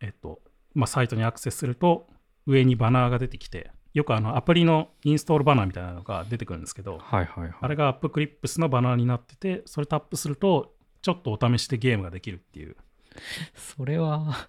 [0.00, 0.40] えっと、
[0.74, 2.08] まあ、サイトにアクセスすると
[2.46, 7.54] 上にバナーが出てきて、よくあのアプリのインストールバナーみたいなのが出てくるんですけど、はいはいはい。
[7.60, 12.76] あれが App Clips のバナーになってて、それタップすると、ちょっとお試しでゲームができるっていう。
[13.54, 14.48] それは、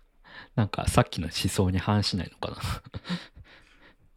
[0.55, 2.57] なんかさっきの思想に反しないのかな。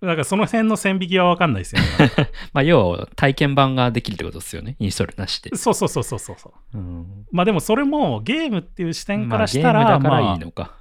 [0.01, 1.89] だからその辺の線引きは分かんないですよね。
[2.55, 4.77] まあ、要は体験版ができるってことですよね。
[4.79, 5.55] インストールなしで。
[5.57, 6.79] そうそうそうそうそうそう。
[6.79, 7.27] うん。
[7.31, 10.75] まあでもそれもゲームっていう視点かまあ、ゲーらしたら、ムだからいまいのか。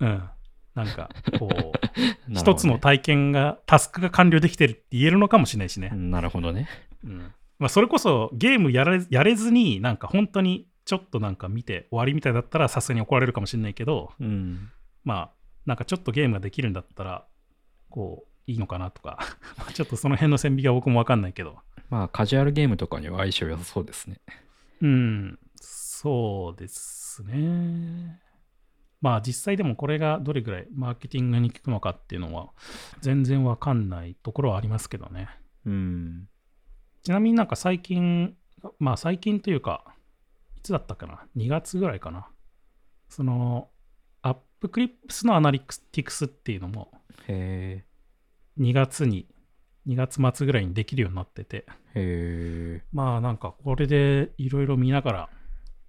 [0.00, 0.30] あ、うん。
[0.74, 1.72] なんか、こう、
[2.34, 5.90] 一つの体験が、タスクが完了できてるって言えるのかもしれないしね。
[5.90, 6.68] なるほどね。
[7.04, 14.70] うんまあ、それこそゲームやれやれずに、なんか本当にちょっとなんか見て終わりみたいだったらさすがに怒られるかもしれないけど、うん。
[15.02, 15.30] まあ、
[15.66, 17.26] なんかちょっとゲームができるんだったら、
[17.90, 19.18] こう、いいのかなとか、
[19.72, 24.20] ちょっとその辺の線引きは僕もわかんないけど、まあ、カジュアルゲームとかには相性良さそうですね。
[24.82, 28.20] うん、そうですね。
[29.00, 32.48] まあ実際でもこれがどれぐらいマーケティングに効くのかっていうのは
[33.02, 35.28] 全然わかんないところはありますけどね。
[35.66, 36.28] うん。
[37.02, 38.34] ちなみになんか最近、
[38.78, 39.93] まあ最近というか、い
[40.64, 42.28] つだったかな ?2 月ぐらいかな。
[43.08, 43.68] その、
[44.22, 46.90] アップクリップスのアナリティクスっていうのも
[47.28, 47.84] へ
[48.58, 49.28] 2月に、
[49.86, 51.66] 2月末ぐらいにできるようになってて。
[52.92, 55.28] まあなんかこれでいろいろ見ながら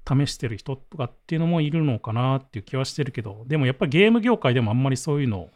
[0.08, 5.50] 試してる人とかっていうのもいるのかなっていう気はしてるけど、でもやっぱりゲーム業界でもあんまりそういうの、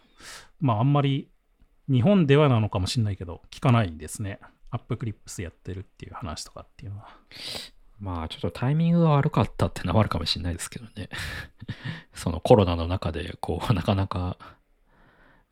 [0.59, 1.29] まああんまり
[1.89, 4.39] 日本ではなのかもしれないけど、聞かないですね。
[4.71, 7.09] アップクリップスやってるっていう話とかっていうのは。
[7.99, 11.09] まあ、ちょっとタイミングが悪かったってのはあるかもしれないですけどね。
[12.13, 14.37] そのコロナの中で、こう、なかなか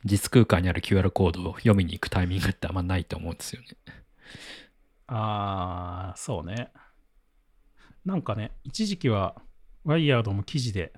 [0.05, 3.67] 実空間にある QR コードを読みに行くタイミングってあんまないと思うんですよね。
[5.07, 6.71] あー、そうね。
[8.05, 9.41] なんかね、一時期は、
[9.83, 10.93] ワイヤードも記事で、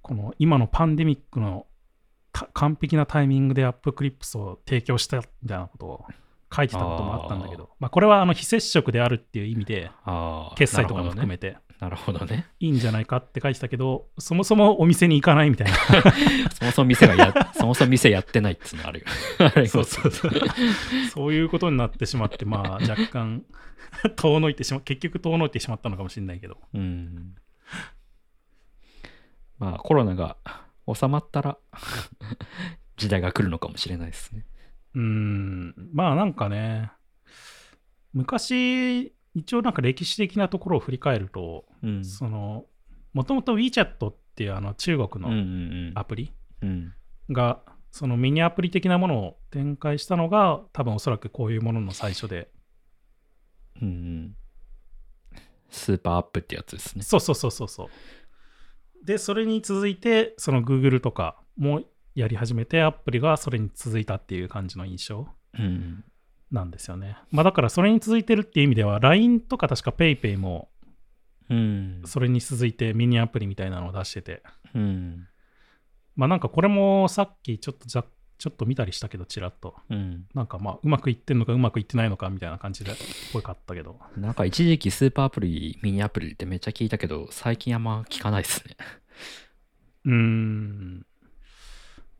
[0.00, 1.66] この今のパンデミックの
[2.32, 6.04] 完璧なタイミングでアップクリップスを提供したみたいなことを
[6.54, 9.90] 書いてたこともあったんだけど、まあ、これはあの非接触であるっていう意味で。
[10.56, 12.46] 決済とかも含めてなるほどね。
[12.60, 15.76] いいんじゃないかって書いてたけど、そもそもお店に行かないみたいな。
[16.54, 19.06] そもそも店がや、 そもそも店やってないっつうのあるよ。
[19.56, 20.32] ありそうそうそう。
[21.10, 23.42] そういうことになってしまって、まあ若干
[24.14, 26.58] 遠のいてしま、結局遠のいてしまったのかもしれないけど。
[26.72, 27.34] うん。
[29.58, 30.36] まあコロナが
[30.86, 31.58] 収まったら
[32.96, 34.46] 時代が来るのかもしれないですね。
[34.94, 36.90] うーん、まあなんかね、
[38.12, 42.04] 昔、一応なんか歴史的なところを振り返ると、うん。
[42.04, 42.66] その、
[43.12, 46.32] もともと WeChat っていうあの中国のんアプリ。
[47.30, 52.50] が、そのミニアプリ的なものを展開したのが、多分おそらくこういうものの最初で、
[53.80, 54.36] うんうん。
[55.70, 57.02] スーパーアップってやつですね。
[57.02, 59.06] そうそうそうそうそう。
[59.06, 61.82] で、それに続いて、その Google とかも
[62.14, 65.26] やり始めて、アプリがそれに続いたっていう感じの印象
[65.58, 66.04] うん。
[66.50, 67.16] なんですよね。
[67.30, 70.68] まあだからそれに続いてるっていう意味では、LINE とか確か PayPay も
[71.48, 72.02] うん。
[72.04, 74.42] それに続いてミニアプリみたいなのを出してて、
[74.74, 75.26] うん。
[76.16, 78.04] まあなんかこれもさっきちょっとざ
[78.38, 79.74] ちょっと見たりしたけど、ちらっと。
[79.88, 80.26] うん。
[80.34, 82.94] なんかまあうまくいってんのかうまくいってないのかみたいな感じでっ
[83.32, 84.00] ぽかったけど。
[84.16, 88.76] なんか一時期スーパーアプリ、ミニアプリってめっちゃ聞いたけど、最近あんま聞かないですね。
[90.06, 91.06] うーん。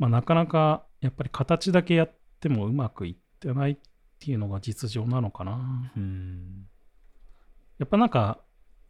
[0.02, 3.76] まあなかなかやっぱり形だけやってもうまくいってないっ
[4.18, 5.92] ていうのが実情なのかな。
[5.96, 6.66] うん。
[7.78, 8.40] やっぱなんか、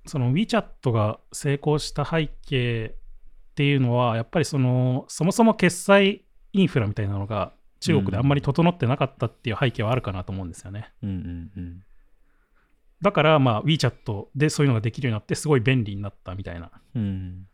[0.07, 10.95] その WeChat が成功した背景っていうのは、やっぱりその、そもそも決済インフラみたいなのが中国であんまり整ってなかったっていう背景はあるかなと思うんですよね。
[11.03, 11.85] うんうんうん。
[13.03, 16.71] だから、まあ WeChat でそういうのができるようになって、すごい便利になったみたいな。
[16.95, 17.47] うん。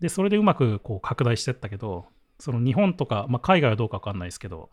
[0.00, 2.06] で、それでうまくこう拡大してったけど、
[2.38, 4.70] その日本とか、まあ、海外はどうかわかんないですけど、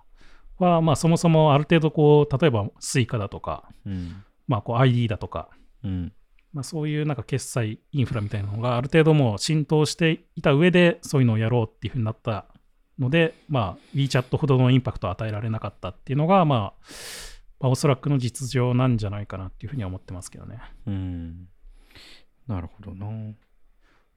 [0.57, 4.23] は、まあそもそもある程度こう、例えば Suica だとか、うん。
[4.47, 5.49] まあこう ID だとか、
[5.83, 6.13] うん。
[6.53, 12.45] まあ、そういうなんか決済インフラみたいなのがある程度もう浸透していた上でそういうのをやろうっていうふうになった
[12.99, 16.73] ので、まあ、WeChat ほどのインパクトを与えられなかったっていうのが、まあ、
[17.59, 20.59] まあ、おそらくの実情なんじゃないかなっていうふうには思ってますけどね。
[20.87, 21.47] うん。
[22.47, 23.07] なるほどな。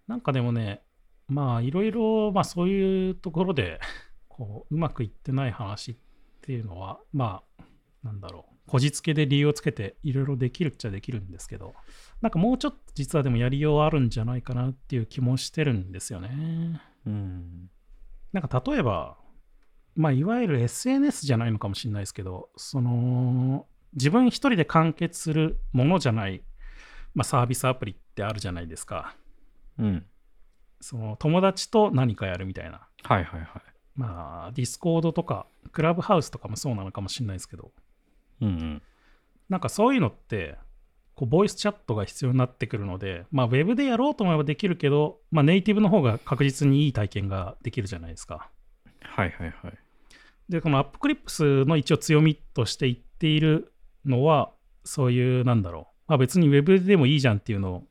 [0.09, 0.83] なんかでもね、
[1.29, 3.81] まあいろいろ、まあそういうところで、
[4.29, 5.97] こう、うまくいってない話っ
[6.41, 7.65] ていうのは、まあ、
[8.03, 11.75] なんだろう、こじつけで理由をつけていろいろできるっちゃできるんですけど、
[12.21, 16.81] なんかもうちょっと実はでもやりようあるんじゃないかなっていう気もしてるんですよね。
[17.07, 17.71] うん。
[18.33, 19.17] なんか例えば、
[19.95, 26.43] まあいわゆる SNS じゃないのかもしれないですけど、その、自分一人で完結するものじゃない、
[27.15, 29.15] まあサービスアプリってあるじゃないですか。
[29.79, 30.07] うん。
[30.85, 32.87] その友達と何かやるみたいな。
[33.05, 33.51] はいはいはい。
[33.97, 37.73] まあ、 Discord とか、クラブハウスとかもそうなのかもしれないですけど、
[38.43, 38.83] うんうん。
[39.49, 40.59] なんかそういうのって、
[41.15, 48.51] こう、ボイスチャットが必要になってくるので、まあ、ウェブでやろうと思えばできるけど、まあ、ネイティブの方が確実にいい体験ができるじゃないですか。
[49.01, 49.79] はいはいはい。
[50.51, 53.73] で、このアップクリップスの一応強みとして言っている
[54.05, 54.53] のは、
[54.85, 57.85] そういう、なんだろう、まあ、別にウェブでもいいじゃんっていうの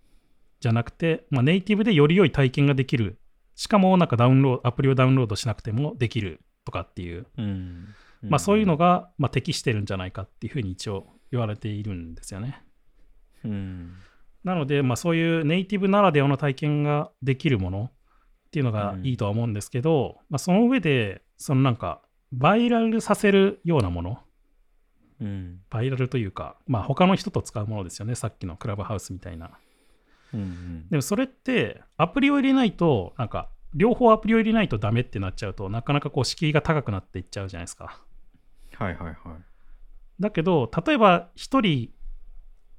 [0.63, 3.19] じゃなくて、まあ、ネイティブでより良い体験ができる。
[3.53, 7.89] しかも、なんかダウンロード、アプリをダウンロードしなくてもできるとかっていう、うん。
[8.21, 12.63] まあ、そういうのが、まあ、適してるんじゃないかっていうふうに一応言われているんですよね。
[13.43, 13.91] うん。
[14.45, 17.91] なので、まあ、そういうネイティブならではの体験ができるもの
[18.47, 24.19] っていうのがいいとは思うんですけど、まあ、その上で、そのなんか、バイラルさせるようなもの、
[25.19, 25.59] うん。
[25.69, 29.51] バイラルというか、まあ、他の人と使うものですよね、さっきのクラブハウスみたいな。
[30.33, 30.87] うん。
[30.89, 37.99] でもそれって、アプリを入れないと、なんか、両方アプリを入れないとダメってなっちゃうとなかなかこう敷居が高くなっていっちゃうじゃないですか。
[38.75, 39.15] はいはいはい。
[40.19, 41.89] だけど、例えば一人、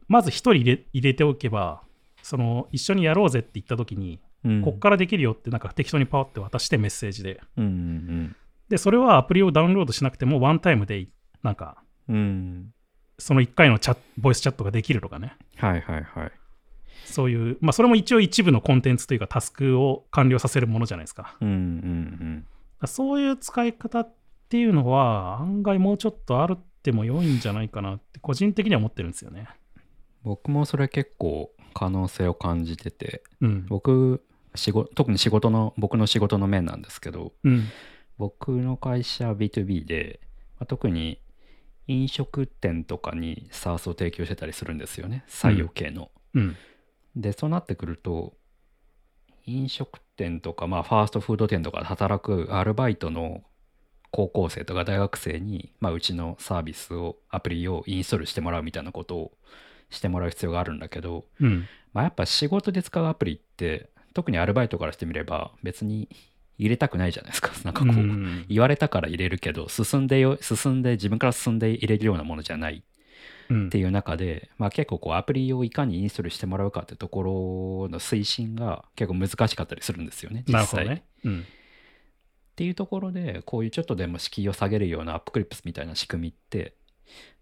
[0.07, 1.83] まず一人入れ入れておけば、
[2.23, 7.41] その一緒にやろうぜって言った時に、うんこっからできるよってなんか適当にパワって渡してメッセージで。
[7.57, 8.37] うんうん
[8.69, 11.07] で、それはアプリをダウンロードしなくてもワンタイムで、
[11.43, 12.17] なんか、うん。
[12.17, 12.75] うん。
[13.19, 15.37] その1回のチャッボイスチャットができるとかね。
[15.57, 16.33] はいはいはい。
[17.05, 21.37] そういう、まあそれも一応一部のコンテンツというかタスクを完了させるものじゃないですか。
[21.41, 22.47] うんうん
[22.87, 24.15] そういう使い方っ
[24.51, 29.49] ていうのは案外もうちょっとあるっても良いんじゃないかなって個人的には思ってるんですよね。
[30.23, 33.67] 僕もそれ結構可能性を感じてて、うん。
[33.67, 34.23] 僕、
[34.55, 37.65] 仕事特に仕事の、僕の仕事の面なんですけど、うん。
[38.17, 40.21] 僕の会社 B2B で、
[40.59, 41.21] まあ、特に
[41.89, 46.11] 飲食店とかに SARS を提供してたりするんですよね採用系の。
[46.35, 46.57] うん。
[47.17, 48.35] でそうなってくると
[49.47, 53.43] 飲食店とかまあファーストフード店とかで働くアルバイトの
[54.11, 59.33] 高校生とか大学生に、まあ、うちのサービスをアプリをインストールしてもらうみたいなことを
[59.91, 61.67] してもらう必要があるんだけど、うん。
[61.93, 66.09] まあ、やっぱ仕事で使うアプリって特にアルバイトからしてみれば別に
[66.59, 67.51] 入れたくないじゃないですか。
[67.65, 68.47] なんかこう、うん。
[68.49, 72.77] 言われたから入れるけど進んでよ進んで自分から進んで入れるようなものじゃない。
[72.77, 72.83] うん
[73.53, 80.89] っていう中で、まあ、結構こうアプリをいかにインストールしてもらうかってところの推進が結構難しかったりするんですよね実際。
[80.89, 81.05] ね。
[81.25, 81.41] うん。
[81.41, 81.45] っ
[82.57, 86.75] ていうところでこういうちょっとでも敷居を下げるようなアップクリップスみたいな仕組みって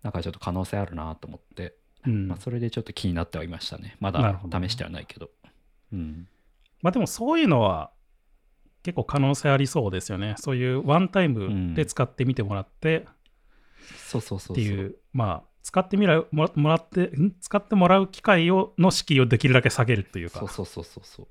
[0.02, 1.74] なんかちょっと可能性あるなと思って、
[2.06, 2.28] うん。
[2.28, 3.96] まあ、それでちょっと気になってはいましたね。
[4.00, 5.30] まだ試してはないけど。
[5.92, 6.26] うん。
[6.80, 7.90] まあでもそういうのは
[8.82, 10.34] 結構可能性ありそうですよね。
[10.38, 13.06] そういうワンタイムで使ってみてもらって
[14.08, 14.56] そうそうそうそう。
[14.56, 17.34] っていう、まあ使ってみらうもらもらってん？
[17.40, 20.40] 使ってもらう機会をの敷居をできるだけ下げるというか。
[20.40, 21.26] そうそうそうそうそう。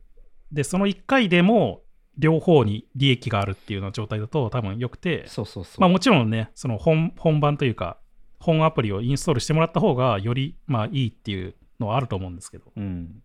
[0.51, 1.81] でその1回でも
[2.17, 5.27] 両方に利益があるっていうような状態だと多分よくて。
[5.27, 5.81] そうそうそう。
[5.81, 7.97] まあもちろんねその本本番というか
[8.39, 12.71] 本アプリをインストールしてもらった方がよりまあいいっていうのはあると思うんですけど。
[12.75, 13.21] うん、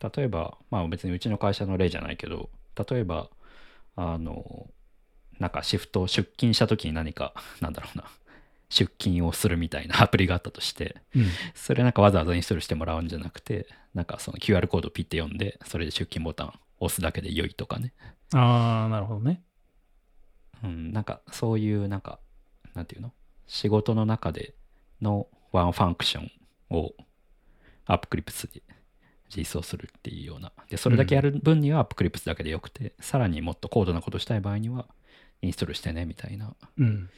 [0.00, 2.50] 例えばまあ別にうちの会社の例じゃないけど
[2.88, 3.28] 例えば
[3.96, 4.68] あの
[5.38, 8.04] なんかシフト出勤した時に何かなんだろうな
[8.72, 11.26] 出勤をするみたいな アプリがあったとしてうん。
[11.54, 16.52] それなんかわざわざインストールしてもらうんじゃなくてなんかその QR コードをピッて読んでそれで出勤ボタンを
[16.86, 17.92] 押すだけで良いとかね、
[18.32, 19.42] ああなるほどね。
[20.64, 22.18] うん、なんかそういうなんか
[22.74, 23.12] なんていうの？
[23.46, 24.54] 仕事の中で
[25.02, 26.30] のワンファンクション
[26.70, 26.94] を
[27.84, 28.62] アップクリプスで
[29.28, 30.50] 実装するっていうような。
[30.70, 34.88] でそれだけやる分にはアップクリプスだけでよくて、さらにもっと高度なことしたい場合には
[35.42, 37.10] インストールしてねみたいな、うん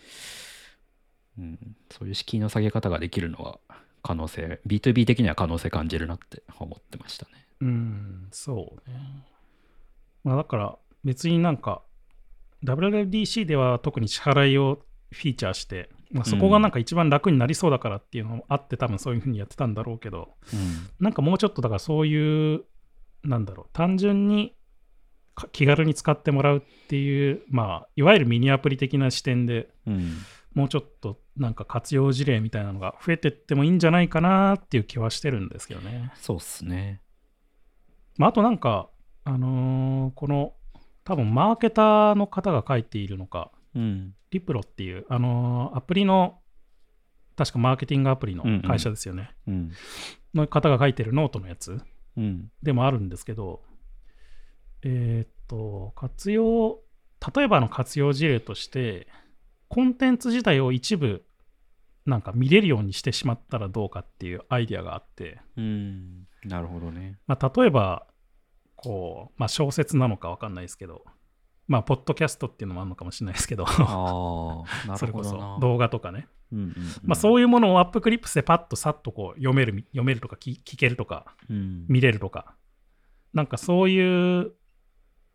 [1.38, 3.58] うん、そういう敷居の下げ方ができるのは
[4.02, 7.46] 可能性 B2B 的には可能性感じるなって思ってましたね。
[7.60, 9.24] うんそうね。
[10.22, 11.82] まあだから別になんか
[12.64, 14.80] WWDC では特に支払いを
[15.10, 20.88] フィーチャーして、まあ、そこがなんか一番楽になりそうだからっていうのもあって多分そういうふうにやってたんだろうけどうん。
[21.00, 22.64] なんかもうちょっとだからそういう
[23.22, 24.54] なんだろう単純に
[25.34, 30.18] か気軽に使ってもらうっていうまあいわゆるミニアプリ的な視点でうん。
[30.54, 36.12] もうちょっとなんか活用事例みたいなのが増えてってもいいんじゃないかなっていう気はしてるんですけどね。
[36.14, 37.00] そうっすね。
[38.16, 38.88] まあ、あとなんか、
[39.24, 40.54] あのーこの
[41.04, 44.14] 多分マーケターの方が書いているのか、うん。
[44.30, 46.40] Reproっていう、あのーアプリの、
[47.36, 49.30] 確かマーケティングアプリの会社ですよね。
[49.48, 49.72] うん。
[50.34, 51.80] の方が書いてるノートのやつ
[52.16, 52.50] うん。
[52.62, 53.62] でもあるんですけど、
[54.82, 56.80] えーっと、活用、
[57.34, 59.08] 例えばの活用事例として、
[59.74, 61.24] コンテンツ自体を一部、
[62.06, 66.28] なんか見れるようにしてしまったらどうかっていうアイディアがあって、うん。
[66.44, 67.18] なるほどね。
[67.26, 68.06] まあ、例えば、
[68.76, 71.04] こう、まあ、小説なのかわかんないですけど、
[71.66, 75.54] まあ、ポッドキャストっていうのもあるのかもしれないですけど、ああ なそれこるほどな。
[75.56, 76.28] そ動画とかね。
[76.52, 76.74] うんうんうん。
[77.02, 81.86] まあ、そういうものをアップクリップスでパッとさっとこう読める、読めるとか聞聞けるとか、うん。
[81.88, 82.54] 見れるとか、
[83.32, 84.52] なんかそういう、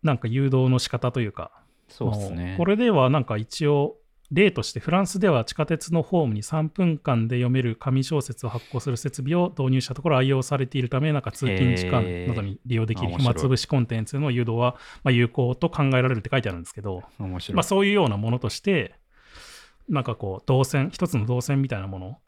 [0.02, 1.52] なんか誘導の仕方というか、
[1.90, 2.56] そうですね。
[2.58, 3.98] これではなんか一応、
[4.32, 18.96] 例としてフランスでは地下鉄のホームに3分間で読める紙小説を発行する設備を導入したところ愛用されているため、なんか通勤時間などに利用できる暇つぶしコンテンツの誘導はまあ有効と考えられるって書いてあるんですけど、面白い、まあ、そういうようなものとして、
[19.88, 22.20] なんかこう、動線、一つの動線みたいなもの、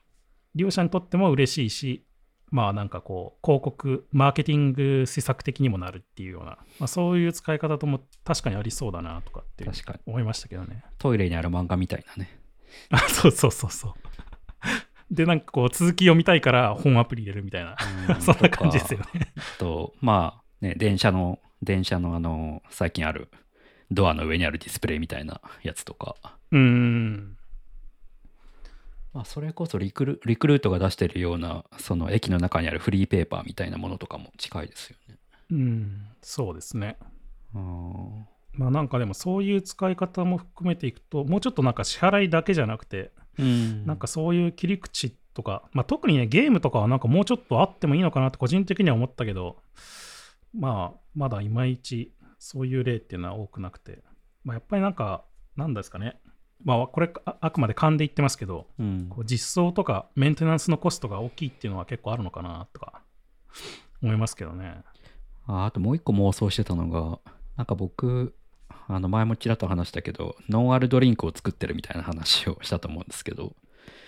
[0.55, 2.05] 利用者にとっても嬉しいし、
[2.51, 10.83] まあなんかこう、広告、マーケティング施策的にもなるっていうような、まあ、そういう使い方とも確かにありそうだなとかって確かに思いましたけどね。
[10.99, 12.39] トイレにある漫画みたいなね
[12.89, 13.93] あ、 そうそうそうそう。
[15.09, 17.75] で、なんかこう、続き読みたいから本アプリ入れるみたいな、う
[18.21, 19.33] そんな感じですよね。
[19.57, 23.29] とまあね電車の電車のあの最近ある
[23.91, 26.15] ドアの上にあるディスプレイみたいなやつとか
[26.51, 27.37] うーん。
[29.14, 35.18] まあそれこそリクルリクルートが出してるようなその駅の中にあるフリーペーパーみたいなものとかも近いですよね。
[35.51, 36.97] うん、そうですね。
[37.53, 43.86] うんまあなんかでもそういう使い方も含めていくと、もうちょっとなんか支払いだけじゃなくて、うん。
[43.86, 49.57] なんかそういう切り口とか、まあ、特にね、ゲームとかはなんかもうちょっとあってもいいのかなって個人的には思ったけど、
[50.53, 54.03] まあ、まだいまいちそういう例っていうのは多くなくて、
[54.43, 55.24] まあ、やっぱりなんか、
[55.55, 56.20] なんですかね、
[56.64, 63.01] まあ、これああくまで勘で言ってますけど、うんこう実装とかメンテナンスのコストが大きいっていうのは結構あるのかなとか
[64.01, 64.84] 思いますけどね。
[65.47, 67.20] ああともう一個妄想してたのが
[67.57, 68.36] なんか僕
[68.88, 73.55] あの前もちらっと話したけどノンアルドリンクを作ってるみたいな話をしたと思うんですけど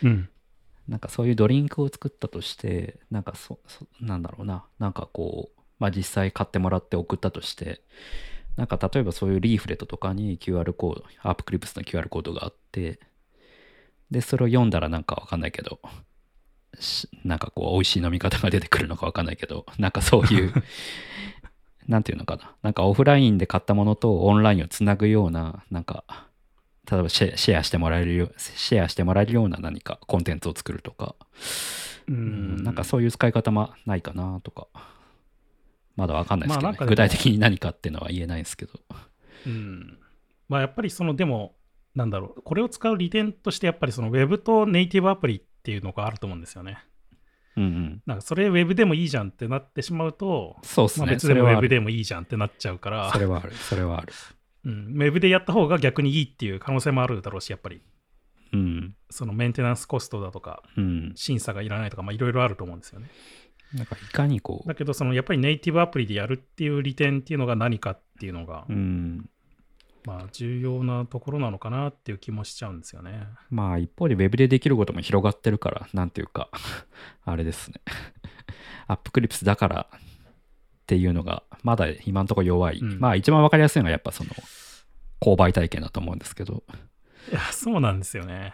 [0.03, 0.29] うん。
[0.87, 7.81] なんかそういうドリンクを作ったとして、なんかそ、そなんだろうな、なんかこう、まあ実際買ってもらって送ったとして、
[8.55, 12.99] なんか例えばそういうリーフレットとかに QR コード、アープクリップスの QR コードがあって、
[14.11, 15.79] で、それを読んだらなんかわかんないけど、
[16.79, 20.53] しなんかこう、美味しい飲み方が出てくるのかわかんないけど、なんかそういう、
[21.87, 26.03] なんていうのかな、なんかオフラインで買ったものとオンラインをつなぐような、なんか、
[26.89, 31.15] 例えばシェアしてもらえるよシェアしてもらえるような何かコンテンツを作るとか、
[32.07, 34.67] ううんなんかそういう使い方もないかなとか
[35.95, 36.77] まだわかんないですけど、ね。
[36.79, 38.73] まあ具体的に何かっていうのは言えないですけど。
[39.45, 39.97] うん。
[40.49, 41.55] まあやっぱりその、でも、
[41.95, 46.79] なんだろう、これを使う利点として、やっぱりその Web とネイティブアプリっていうのがあると思うんですよね。
[47.55, 48.01] うんうん。
[48.05, 51.05] なんかそれ Web でもいいじゃんってなってしまうと、そうですね。
[51.05, 53.11] まあ別でも Web るでもいいじゃんってなっちゃうから。
[53.11, 53.53] そ、れはある。
[53.53, 54.13] それはある。
[54.65, 57.81] うん、Web でやった方が逆にいいっていう可能性もあるだろうし、やっぱり、
[58.53, 58.95] うん。
[59.09, 61.11] そのメンテナンスコストだとか、うん。
[61.15, 63.09] 審査がいらないとか、まあいろいろあると思うんですよね。
[63.73, 69.29] なんかいかにこだけど、そのやっぱりネイティブアプリでやるっていう利点っていうのが何かっていうのが、ううん。
[70.05, 73.27] まあ重要なところなのかなっていう気もしちゃうんですよね。
[73.49, 76.49] まあ一方で Web でできることも広がってるからなんていうか
[77.23, 77.81] あれですね。
[78.87, 79.99] アップクリプスだからっ
[80.85, 82.99] ていうのがまだ今のところ弱い、うん。
[82.99, 84.31] まあ一番わかりやすいのがやっぱその
[85.21, 86.63] 購買体験だと思うんですけど。
[87.31, 88.53] いや、そうなんですよね。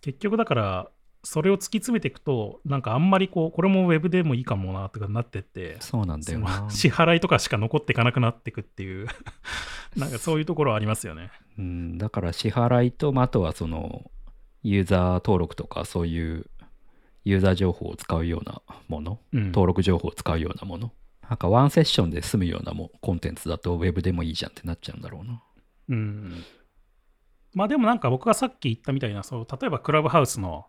[0.00, 0.90] 結局だから、
[1.24, 9.08] それを突き詰めていくと、なんかあんまりこう、これも Web でもいいかもなとかなってって、そうなんだそよ支払いとかしか残っていかなくなっていくっていう、
[9.96, 11.30] なんかそういうところはありますよね。
[11.58, 14.10] うん、だから支払いと、まあ、あとはその
[14.62, 16.46] ユーザー登録とかそういう
[17.24, 20.92] ユーザー情報を使うようなもの、うん、登録情報を使うようなもの、
[21.28, 25.42] なんかワンセッションで済むようなもコンテンツだとウェブでもいいじゃんってなっちゃうんだろうな。
[25.90, 26.44] うん。
[27.54, 30.66] まあでもなんか僕がさっき言ったみたいな、そう例えばクラブハウスの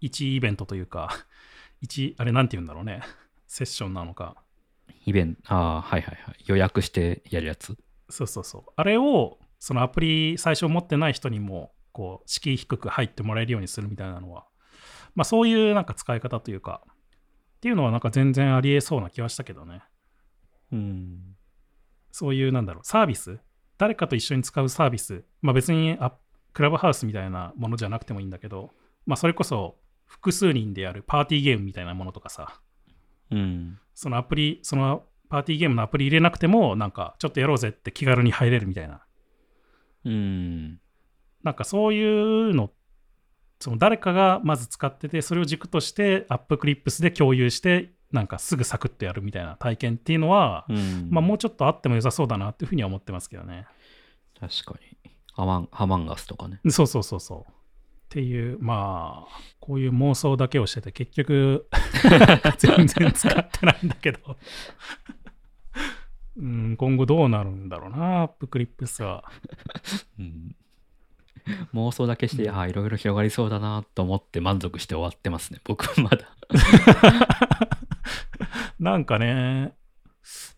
[0.00, 1.10] 1イベントというか、
[1.84, 3.02] 1、あれなんて言うんだろうね、
[3.46, 4.36] セッションなのか、
[5.06, 6.44] イベント、ああ、はいはいはい。
[6.46, 7.76] 予約してやるやつ？
[8.08, 8.72] そうそうそう。
[8.76, 14.46] あれを、そのアプリ最初持ってない人にも、こう、敷居低く入ってもらえるようにするみたいなのは、
[15.14, 19.82] まあそういうなんか使い方というか、っていうのはなんか全然ありえそうな気はしたけどね。
[20.72, 21.36] うん。
[22.10, 23.38] そういうなんだろう、サービス？
[23.78, 25.24] 誰かと一緒に使うサービス？
[25.40, 26.12] まあ別にあ
[26.52, 28.70] クラブハウスみたいなものじゃなくてもいいんだけど、
[29.06, 29.76] まあそれこそ
[30.06, 32.60] 複数人でやるパーティーゲームみたいなものとかさ、
[33.30, 33.78] うん。
[33.94, 39.02] そのアプリ、そのパーティーゲームのアプリ入れなくても、なんかちょっとやろうぜって気軽に入れるみたいな。
[40.04, 40.80] うん。
[41.42, 42.70] なんかそういうの、
[43.58, 51.08] その誰かがまず使ってて、それを軸としてアップクリップスで共有して、なんかすぐサクッとやるみたいな体験っていうのは、うん。
[51.10, 53.66] まあもうちょっとあっても良さそうだなっていうふうには思ってますけどね。
[54.38, 55.12] 確かに。
[55.32, 56.60] ハマンハマンガスとかね。
[56.68, 57.52] そうそうそうそう。
[58.12, 61.66] っていう、まあ、こういう妄想だけをしてて、結局、
[62.58, 64.36] 全然使ってないんだけど。
[66.36, 69.24] うん、今後どうなるんだろうな、アップクリップスは。
[70.18, 70.54] うん。
[71.72, 75.60] 妄想だけして、ああ、いろいろ広がりそうだなと思って満足して終わってますね。
[75.64, 76.36] 僕はまだ。
[78.78, 79.74] なんかね、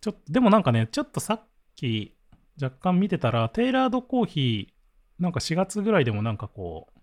[0.01, 1.41] ちょっと、でもなんかね、ちょっとさっ
[1.77, 2.17] き
[2.61, 6.94] 若干見てたら、テイラードコーヒー、なんか4月ぐらいでもなんかこう、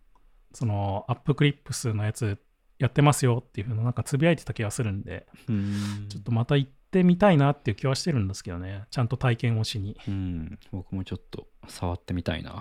[0.53, 2.39] そのアップクリップスのやつ
[2.79, 9.97] やってますよっていうのなんかつぶやいてた気がするんで、うんちょっとまた行ってみたいなっていう気はしてるんですけどね、ちゃんと体験をしに。
[10.07, 10.59] うん。
[10.73, 12.53] 僕もちょっと触ってみたいな。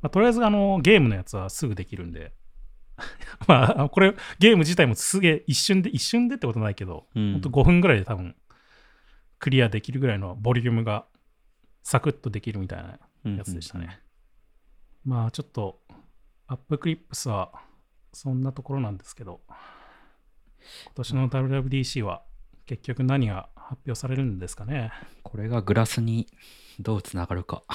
[0.00, 2.32] まあ、とりあえずあのゲームのやつはすぐできるんで、
[3.46, 8.34] まあ、これゲーム自体もすげえ一瞬で、一瞬でってことないけど、うんほんと5分ぐらいで多分
[9.38, 11.06] クリアできるぐらいのボリュームが
[11.82, 12.98] サクッとできるみたいな
[13.36, 14.00] やつでしたね。
[15.04, 15.82] まあちょっと
[16.48, 17.52] アップクリップスは
[18.12, 22.22] そんなところなんですけど、今年の WWDC は
[22.66, 24.92] 結局何が発表されるんですかね？
[25.22, 26.26] これがグラスに
[26.78, 27.62] どうつながるか。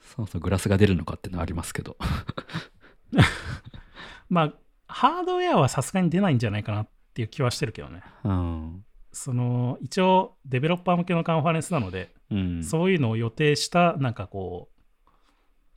[0.00, 1.96] そうそう、グラスが出るのかっていうのはありますけど。
[4.28, 4.54] まあ
[4.86, 8.02] ハードウェアはさすがに出ないんじゃないかなっていう気はしてるけどね。
[8.24, 8.84] うん。
[9.12, 12.64] その一応デベロッパー向けのカンファレンスなので、うん。
[12.64, 14.79] そういうのを予定したなんかこう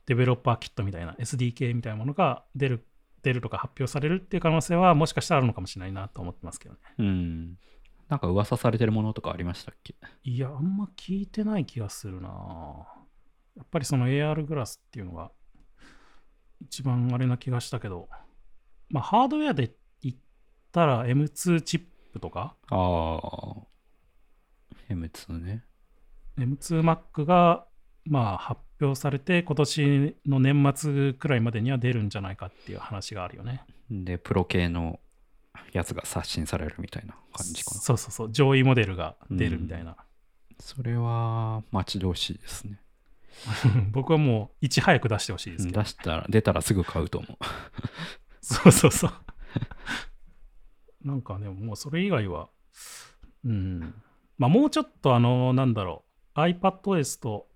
[0.06, 2.86] デベロッパーキットみたいな SDK みたいなものが出る
[3.22, 6.80] 出るとか発表されるっていう可能性はもしかしたらあるのかもしれないなと思ってますけどね。
[6.98, 7.58] うん。
[8.10, 9.94] なんか噂されてるものとかありましたっけ？
[10.24, 12.28] いや、あんま聞いてない気がするな
[13.56, 15.30] やっぱりその AR グラスっていうのが
[16.60, 18.10] 一番あれな気がしたけど、
[18.90, 20.16] まあハードウェアで言っ
[20.70, 21.82] たら M2 チッ
[22.12, 22.54] プとか？
[22.68, 23.62] ああ。
[24.90, 25.64] M2 ね。
[26.36, 27.66] M2Mac が
[28.04, 33.64] まあ発表されて、今年の年末くらいまでには出るんじゃないかっていう話があるよね。
[33.90, 35.00] で、プロ系の
[35.72, 37.80] やつが刷新されるみたいな感じかな。
[37.80, 39.96] そうそうそう、上位モデルが出るみたいな。
[40.60, 42.80] それは待ち遠しいですね。
[43.92, 45.88] 僕はもういち早く出してほしいですけど出。
[45.88, 47.36] したら、出たらすぐ買うと思う。
[48.40, 49.12] そうそうそう。
[51.02, 52.48] なんかね、もうそれ以外は、
[53.44, 53.94] うん。
[54.38, 56.04] まあもうちょっとあの、なんだろ
[56.34, 57.48] う、iPadOS と、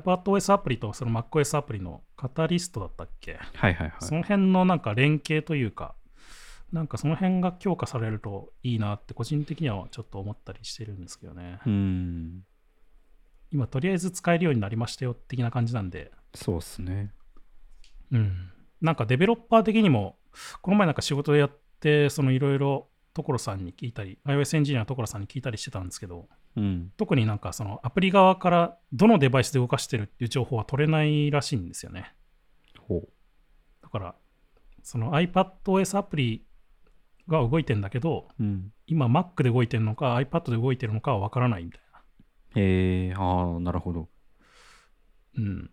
[0.00, 3.92] iPadOS アプリとその MacOS アプリのカタリストだったっけ、はいはいはい。
[4.00, 5.94] その辺のなんか連携というか、
[6.72, 11.60] なんかその辺が強化されるといいなって個人的にはちょっと思ったりしてるんですけどね。
[11.66, 12.44] うん。
[13.52, 17.12] 今とりあえず使えるようになりましたよ的な感じなんで、そうっすね。
[18.10, 20.16] うん、なんかデベロッパー的にも、
[20.62, 26.92] この前なんか仕事でやって、そのいろいろ所さんに聞いたり、iOS エンジニアの所さんに聞いたりしてたんですけど、うん。
[26.96, 32.14] 特になんかそのアプリ側からどのデバイスで動かしてるっていう情報は取れないらしいんですよね。
[32.78, 33.02] ほ
[33.82, 34.14] だから、
[34.82, 36.46] その iPadOS アプリ
[37.28, 38.42] が動いてんだけど、う。
[38.42, 38.72] うん。
[38.86, 42.00] 今 Mac で動いてるのか iPad で動いてるのかはわからないみたいな。
[42.60, 44.08] へえ、ああ、なるほど。
[45.36, 45.70] うん。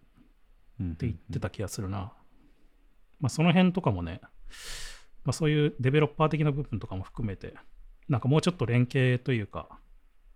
[0.80, 0.92] うん。
[0.94, 2.14] って言ってた気がするな。
[3.20, 4.22] まあその辺とかもね、
[5.26, 7.54] まあそういうデベロッパー的な部分とかも含めて、
[8.08, 9.80] なんかもうちょっと連携というか、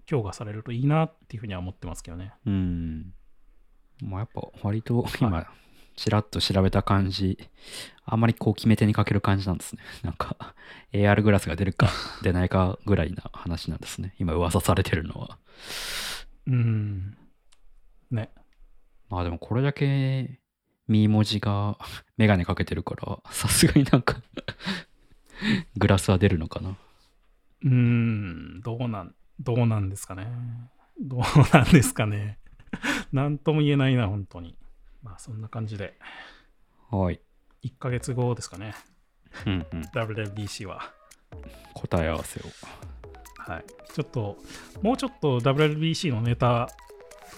[0.05, 2.33] 強化されるといいなっていうふうには思ってますけどね。
[2.45, 3.13] うん。
[4.01, 5.47] まあやっぱ割と今、
[5.95, 7.37] ちらっと調べた感じ、
[8.05, 9.81] あんまりこう決め手にかける感じなんですね。
[10.03, 10.55] なんか
[10.91, 11.89] AR グラスが出るか
[12.21, 14.15] 出ないかぐらいな話なんですね。
[14.19, 15.37] 今噂されてるのは。
[16.47, 17.17] うん。
[18.11, 18.29] ね。
[19.09, 20.39] まあでもこれだけ
[20.87, 21.77] ミー文字が
[22.17, 24.21] メガネかけてるから、さすがになんか
[25.77, 26.77] グラスは出るのかな。
[27.63, 30.27] うーん、どうなん、どうなんですかね。
[30.99, 31.21] どう
[31.51, 32.39] なんですかね。
[33.11, 34.57] なんとも言えないな、本当に。
[35.01, 35.97] まあそんな感じで、
[36.89, 37.19] はい。
[37.63, 38.75] 1ヶ月後ですかね。
[39.45, 39.81] うんうん。
[39.81, 40.93] WWDC は。
[41.73, 42.43] 答え合わせを。
[43.37, 43.65] はい。
[43.93, 44.37] ちょっと、
[44.81, 46.69] もうちょっと WWDC のネタ、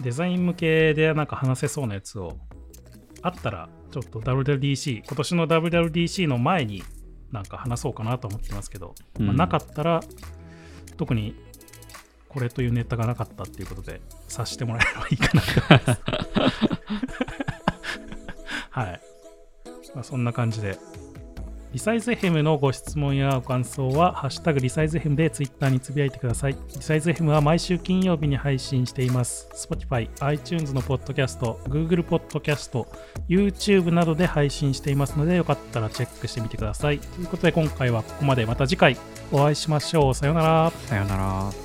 [0.02, 2.38] デザイン向けでなんか話せそうなやつを、
[3.22, 6.84] あったら、ちょっと WWDC、今年の WWDC の前に
[7.32, 10.02] なんか話そうかなと思ってますけど、まあうんなかったら、
[10.98, 11.36] 特に
[12.36, 15.30] これというネタがなかったっていうことで、察してもらえればいいか
[15.70, 16.02] なと。
[18.72, 19.02] はい。
[19.96, 20.78] まあ、そんな感じで、
[21.72, 26.58] リサイズ FM のご質問やご感想は、ハッシュタグリサイズ FM でツイッターにつぶやいてください。
[26.76, 29.48] リサイズ FM は毎週金曜日に配信しています。
[29.56, 32.86] Spotify、iTunes のポッドキャスト、Google ポッドキャスト、
[33.30, 37.00] YouTube などで配信していますので、よかったらチェックしてみてください。
[37.00, 38.46] ということで、今回はここまで。
[38.46, 38.98] また次回
[39.32, 40.14] お会いしましょう。
[40.14, 40.72] さようなら。
[40.88, 41.65] さよなら。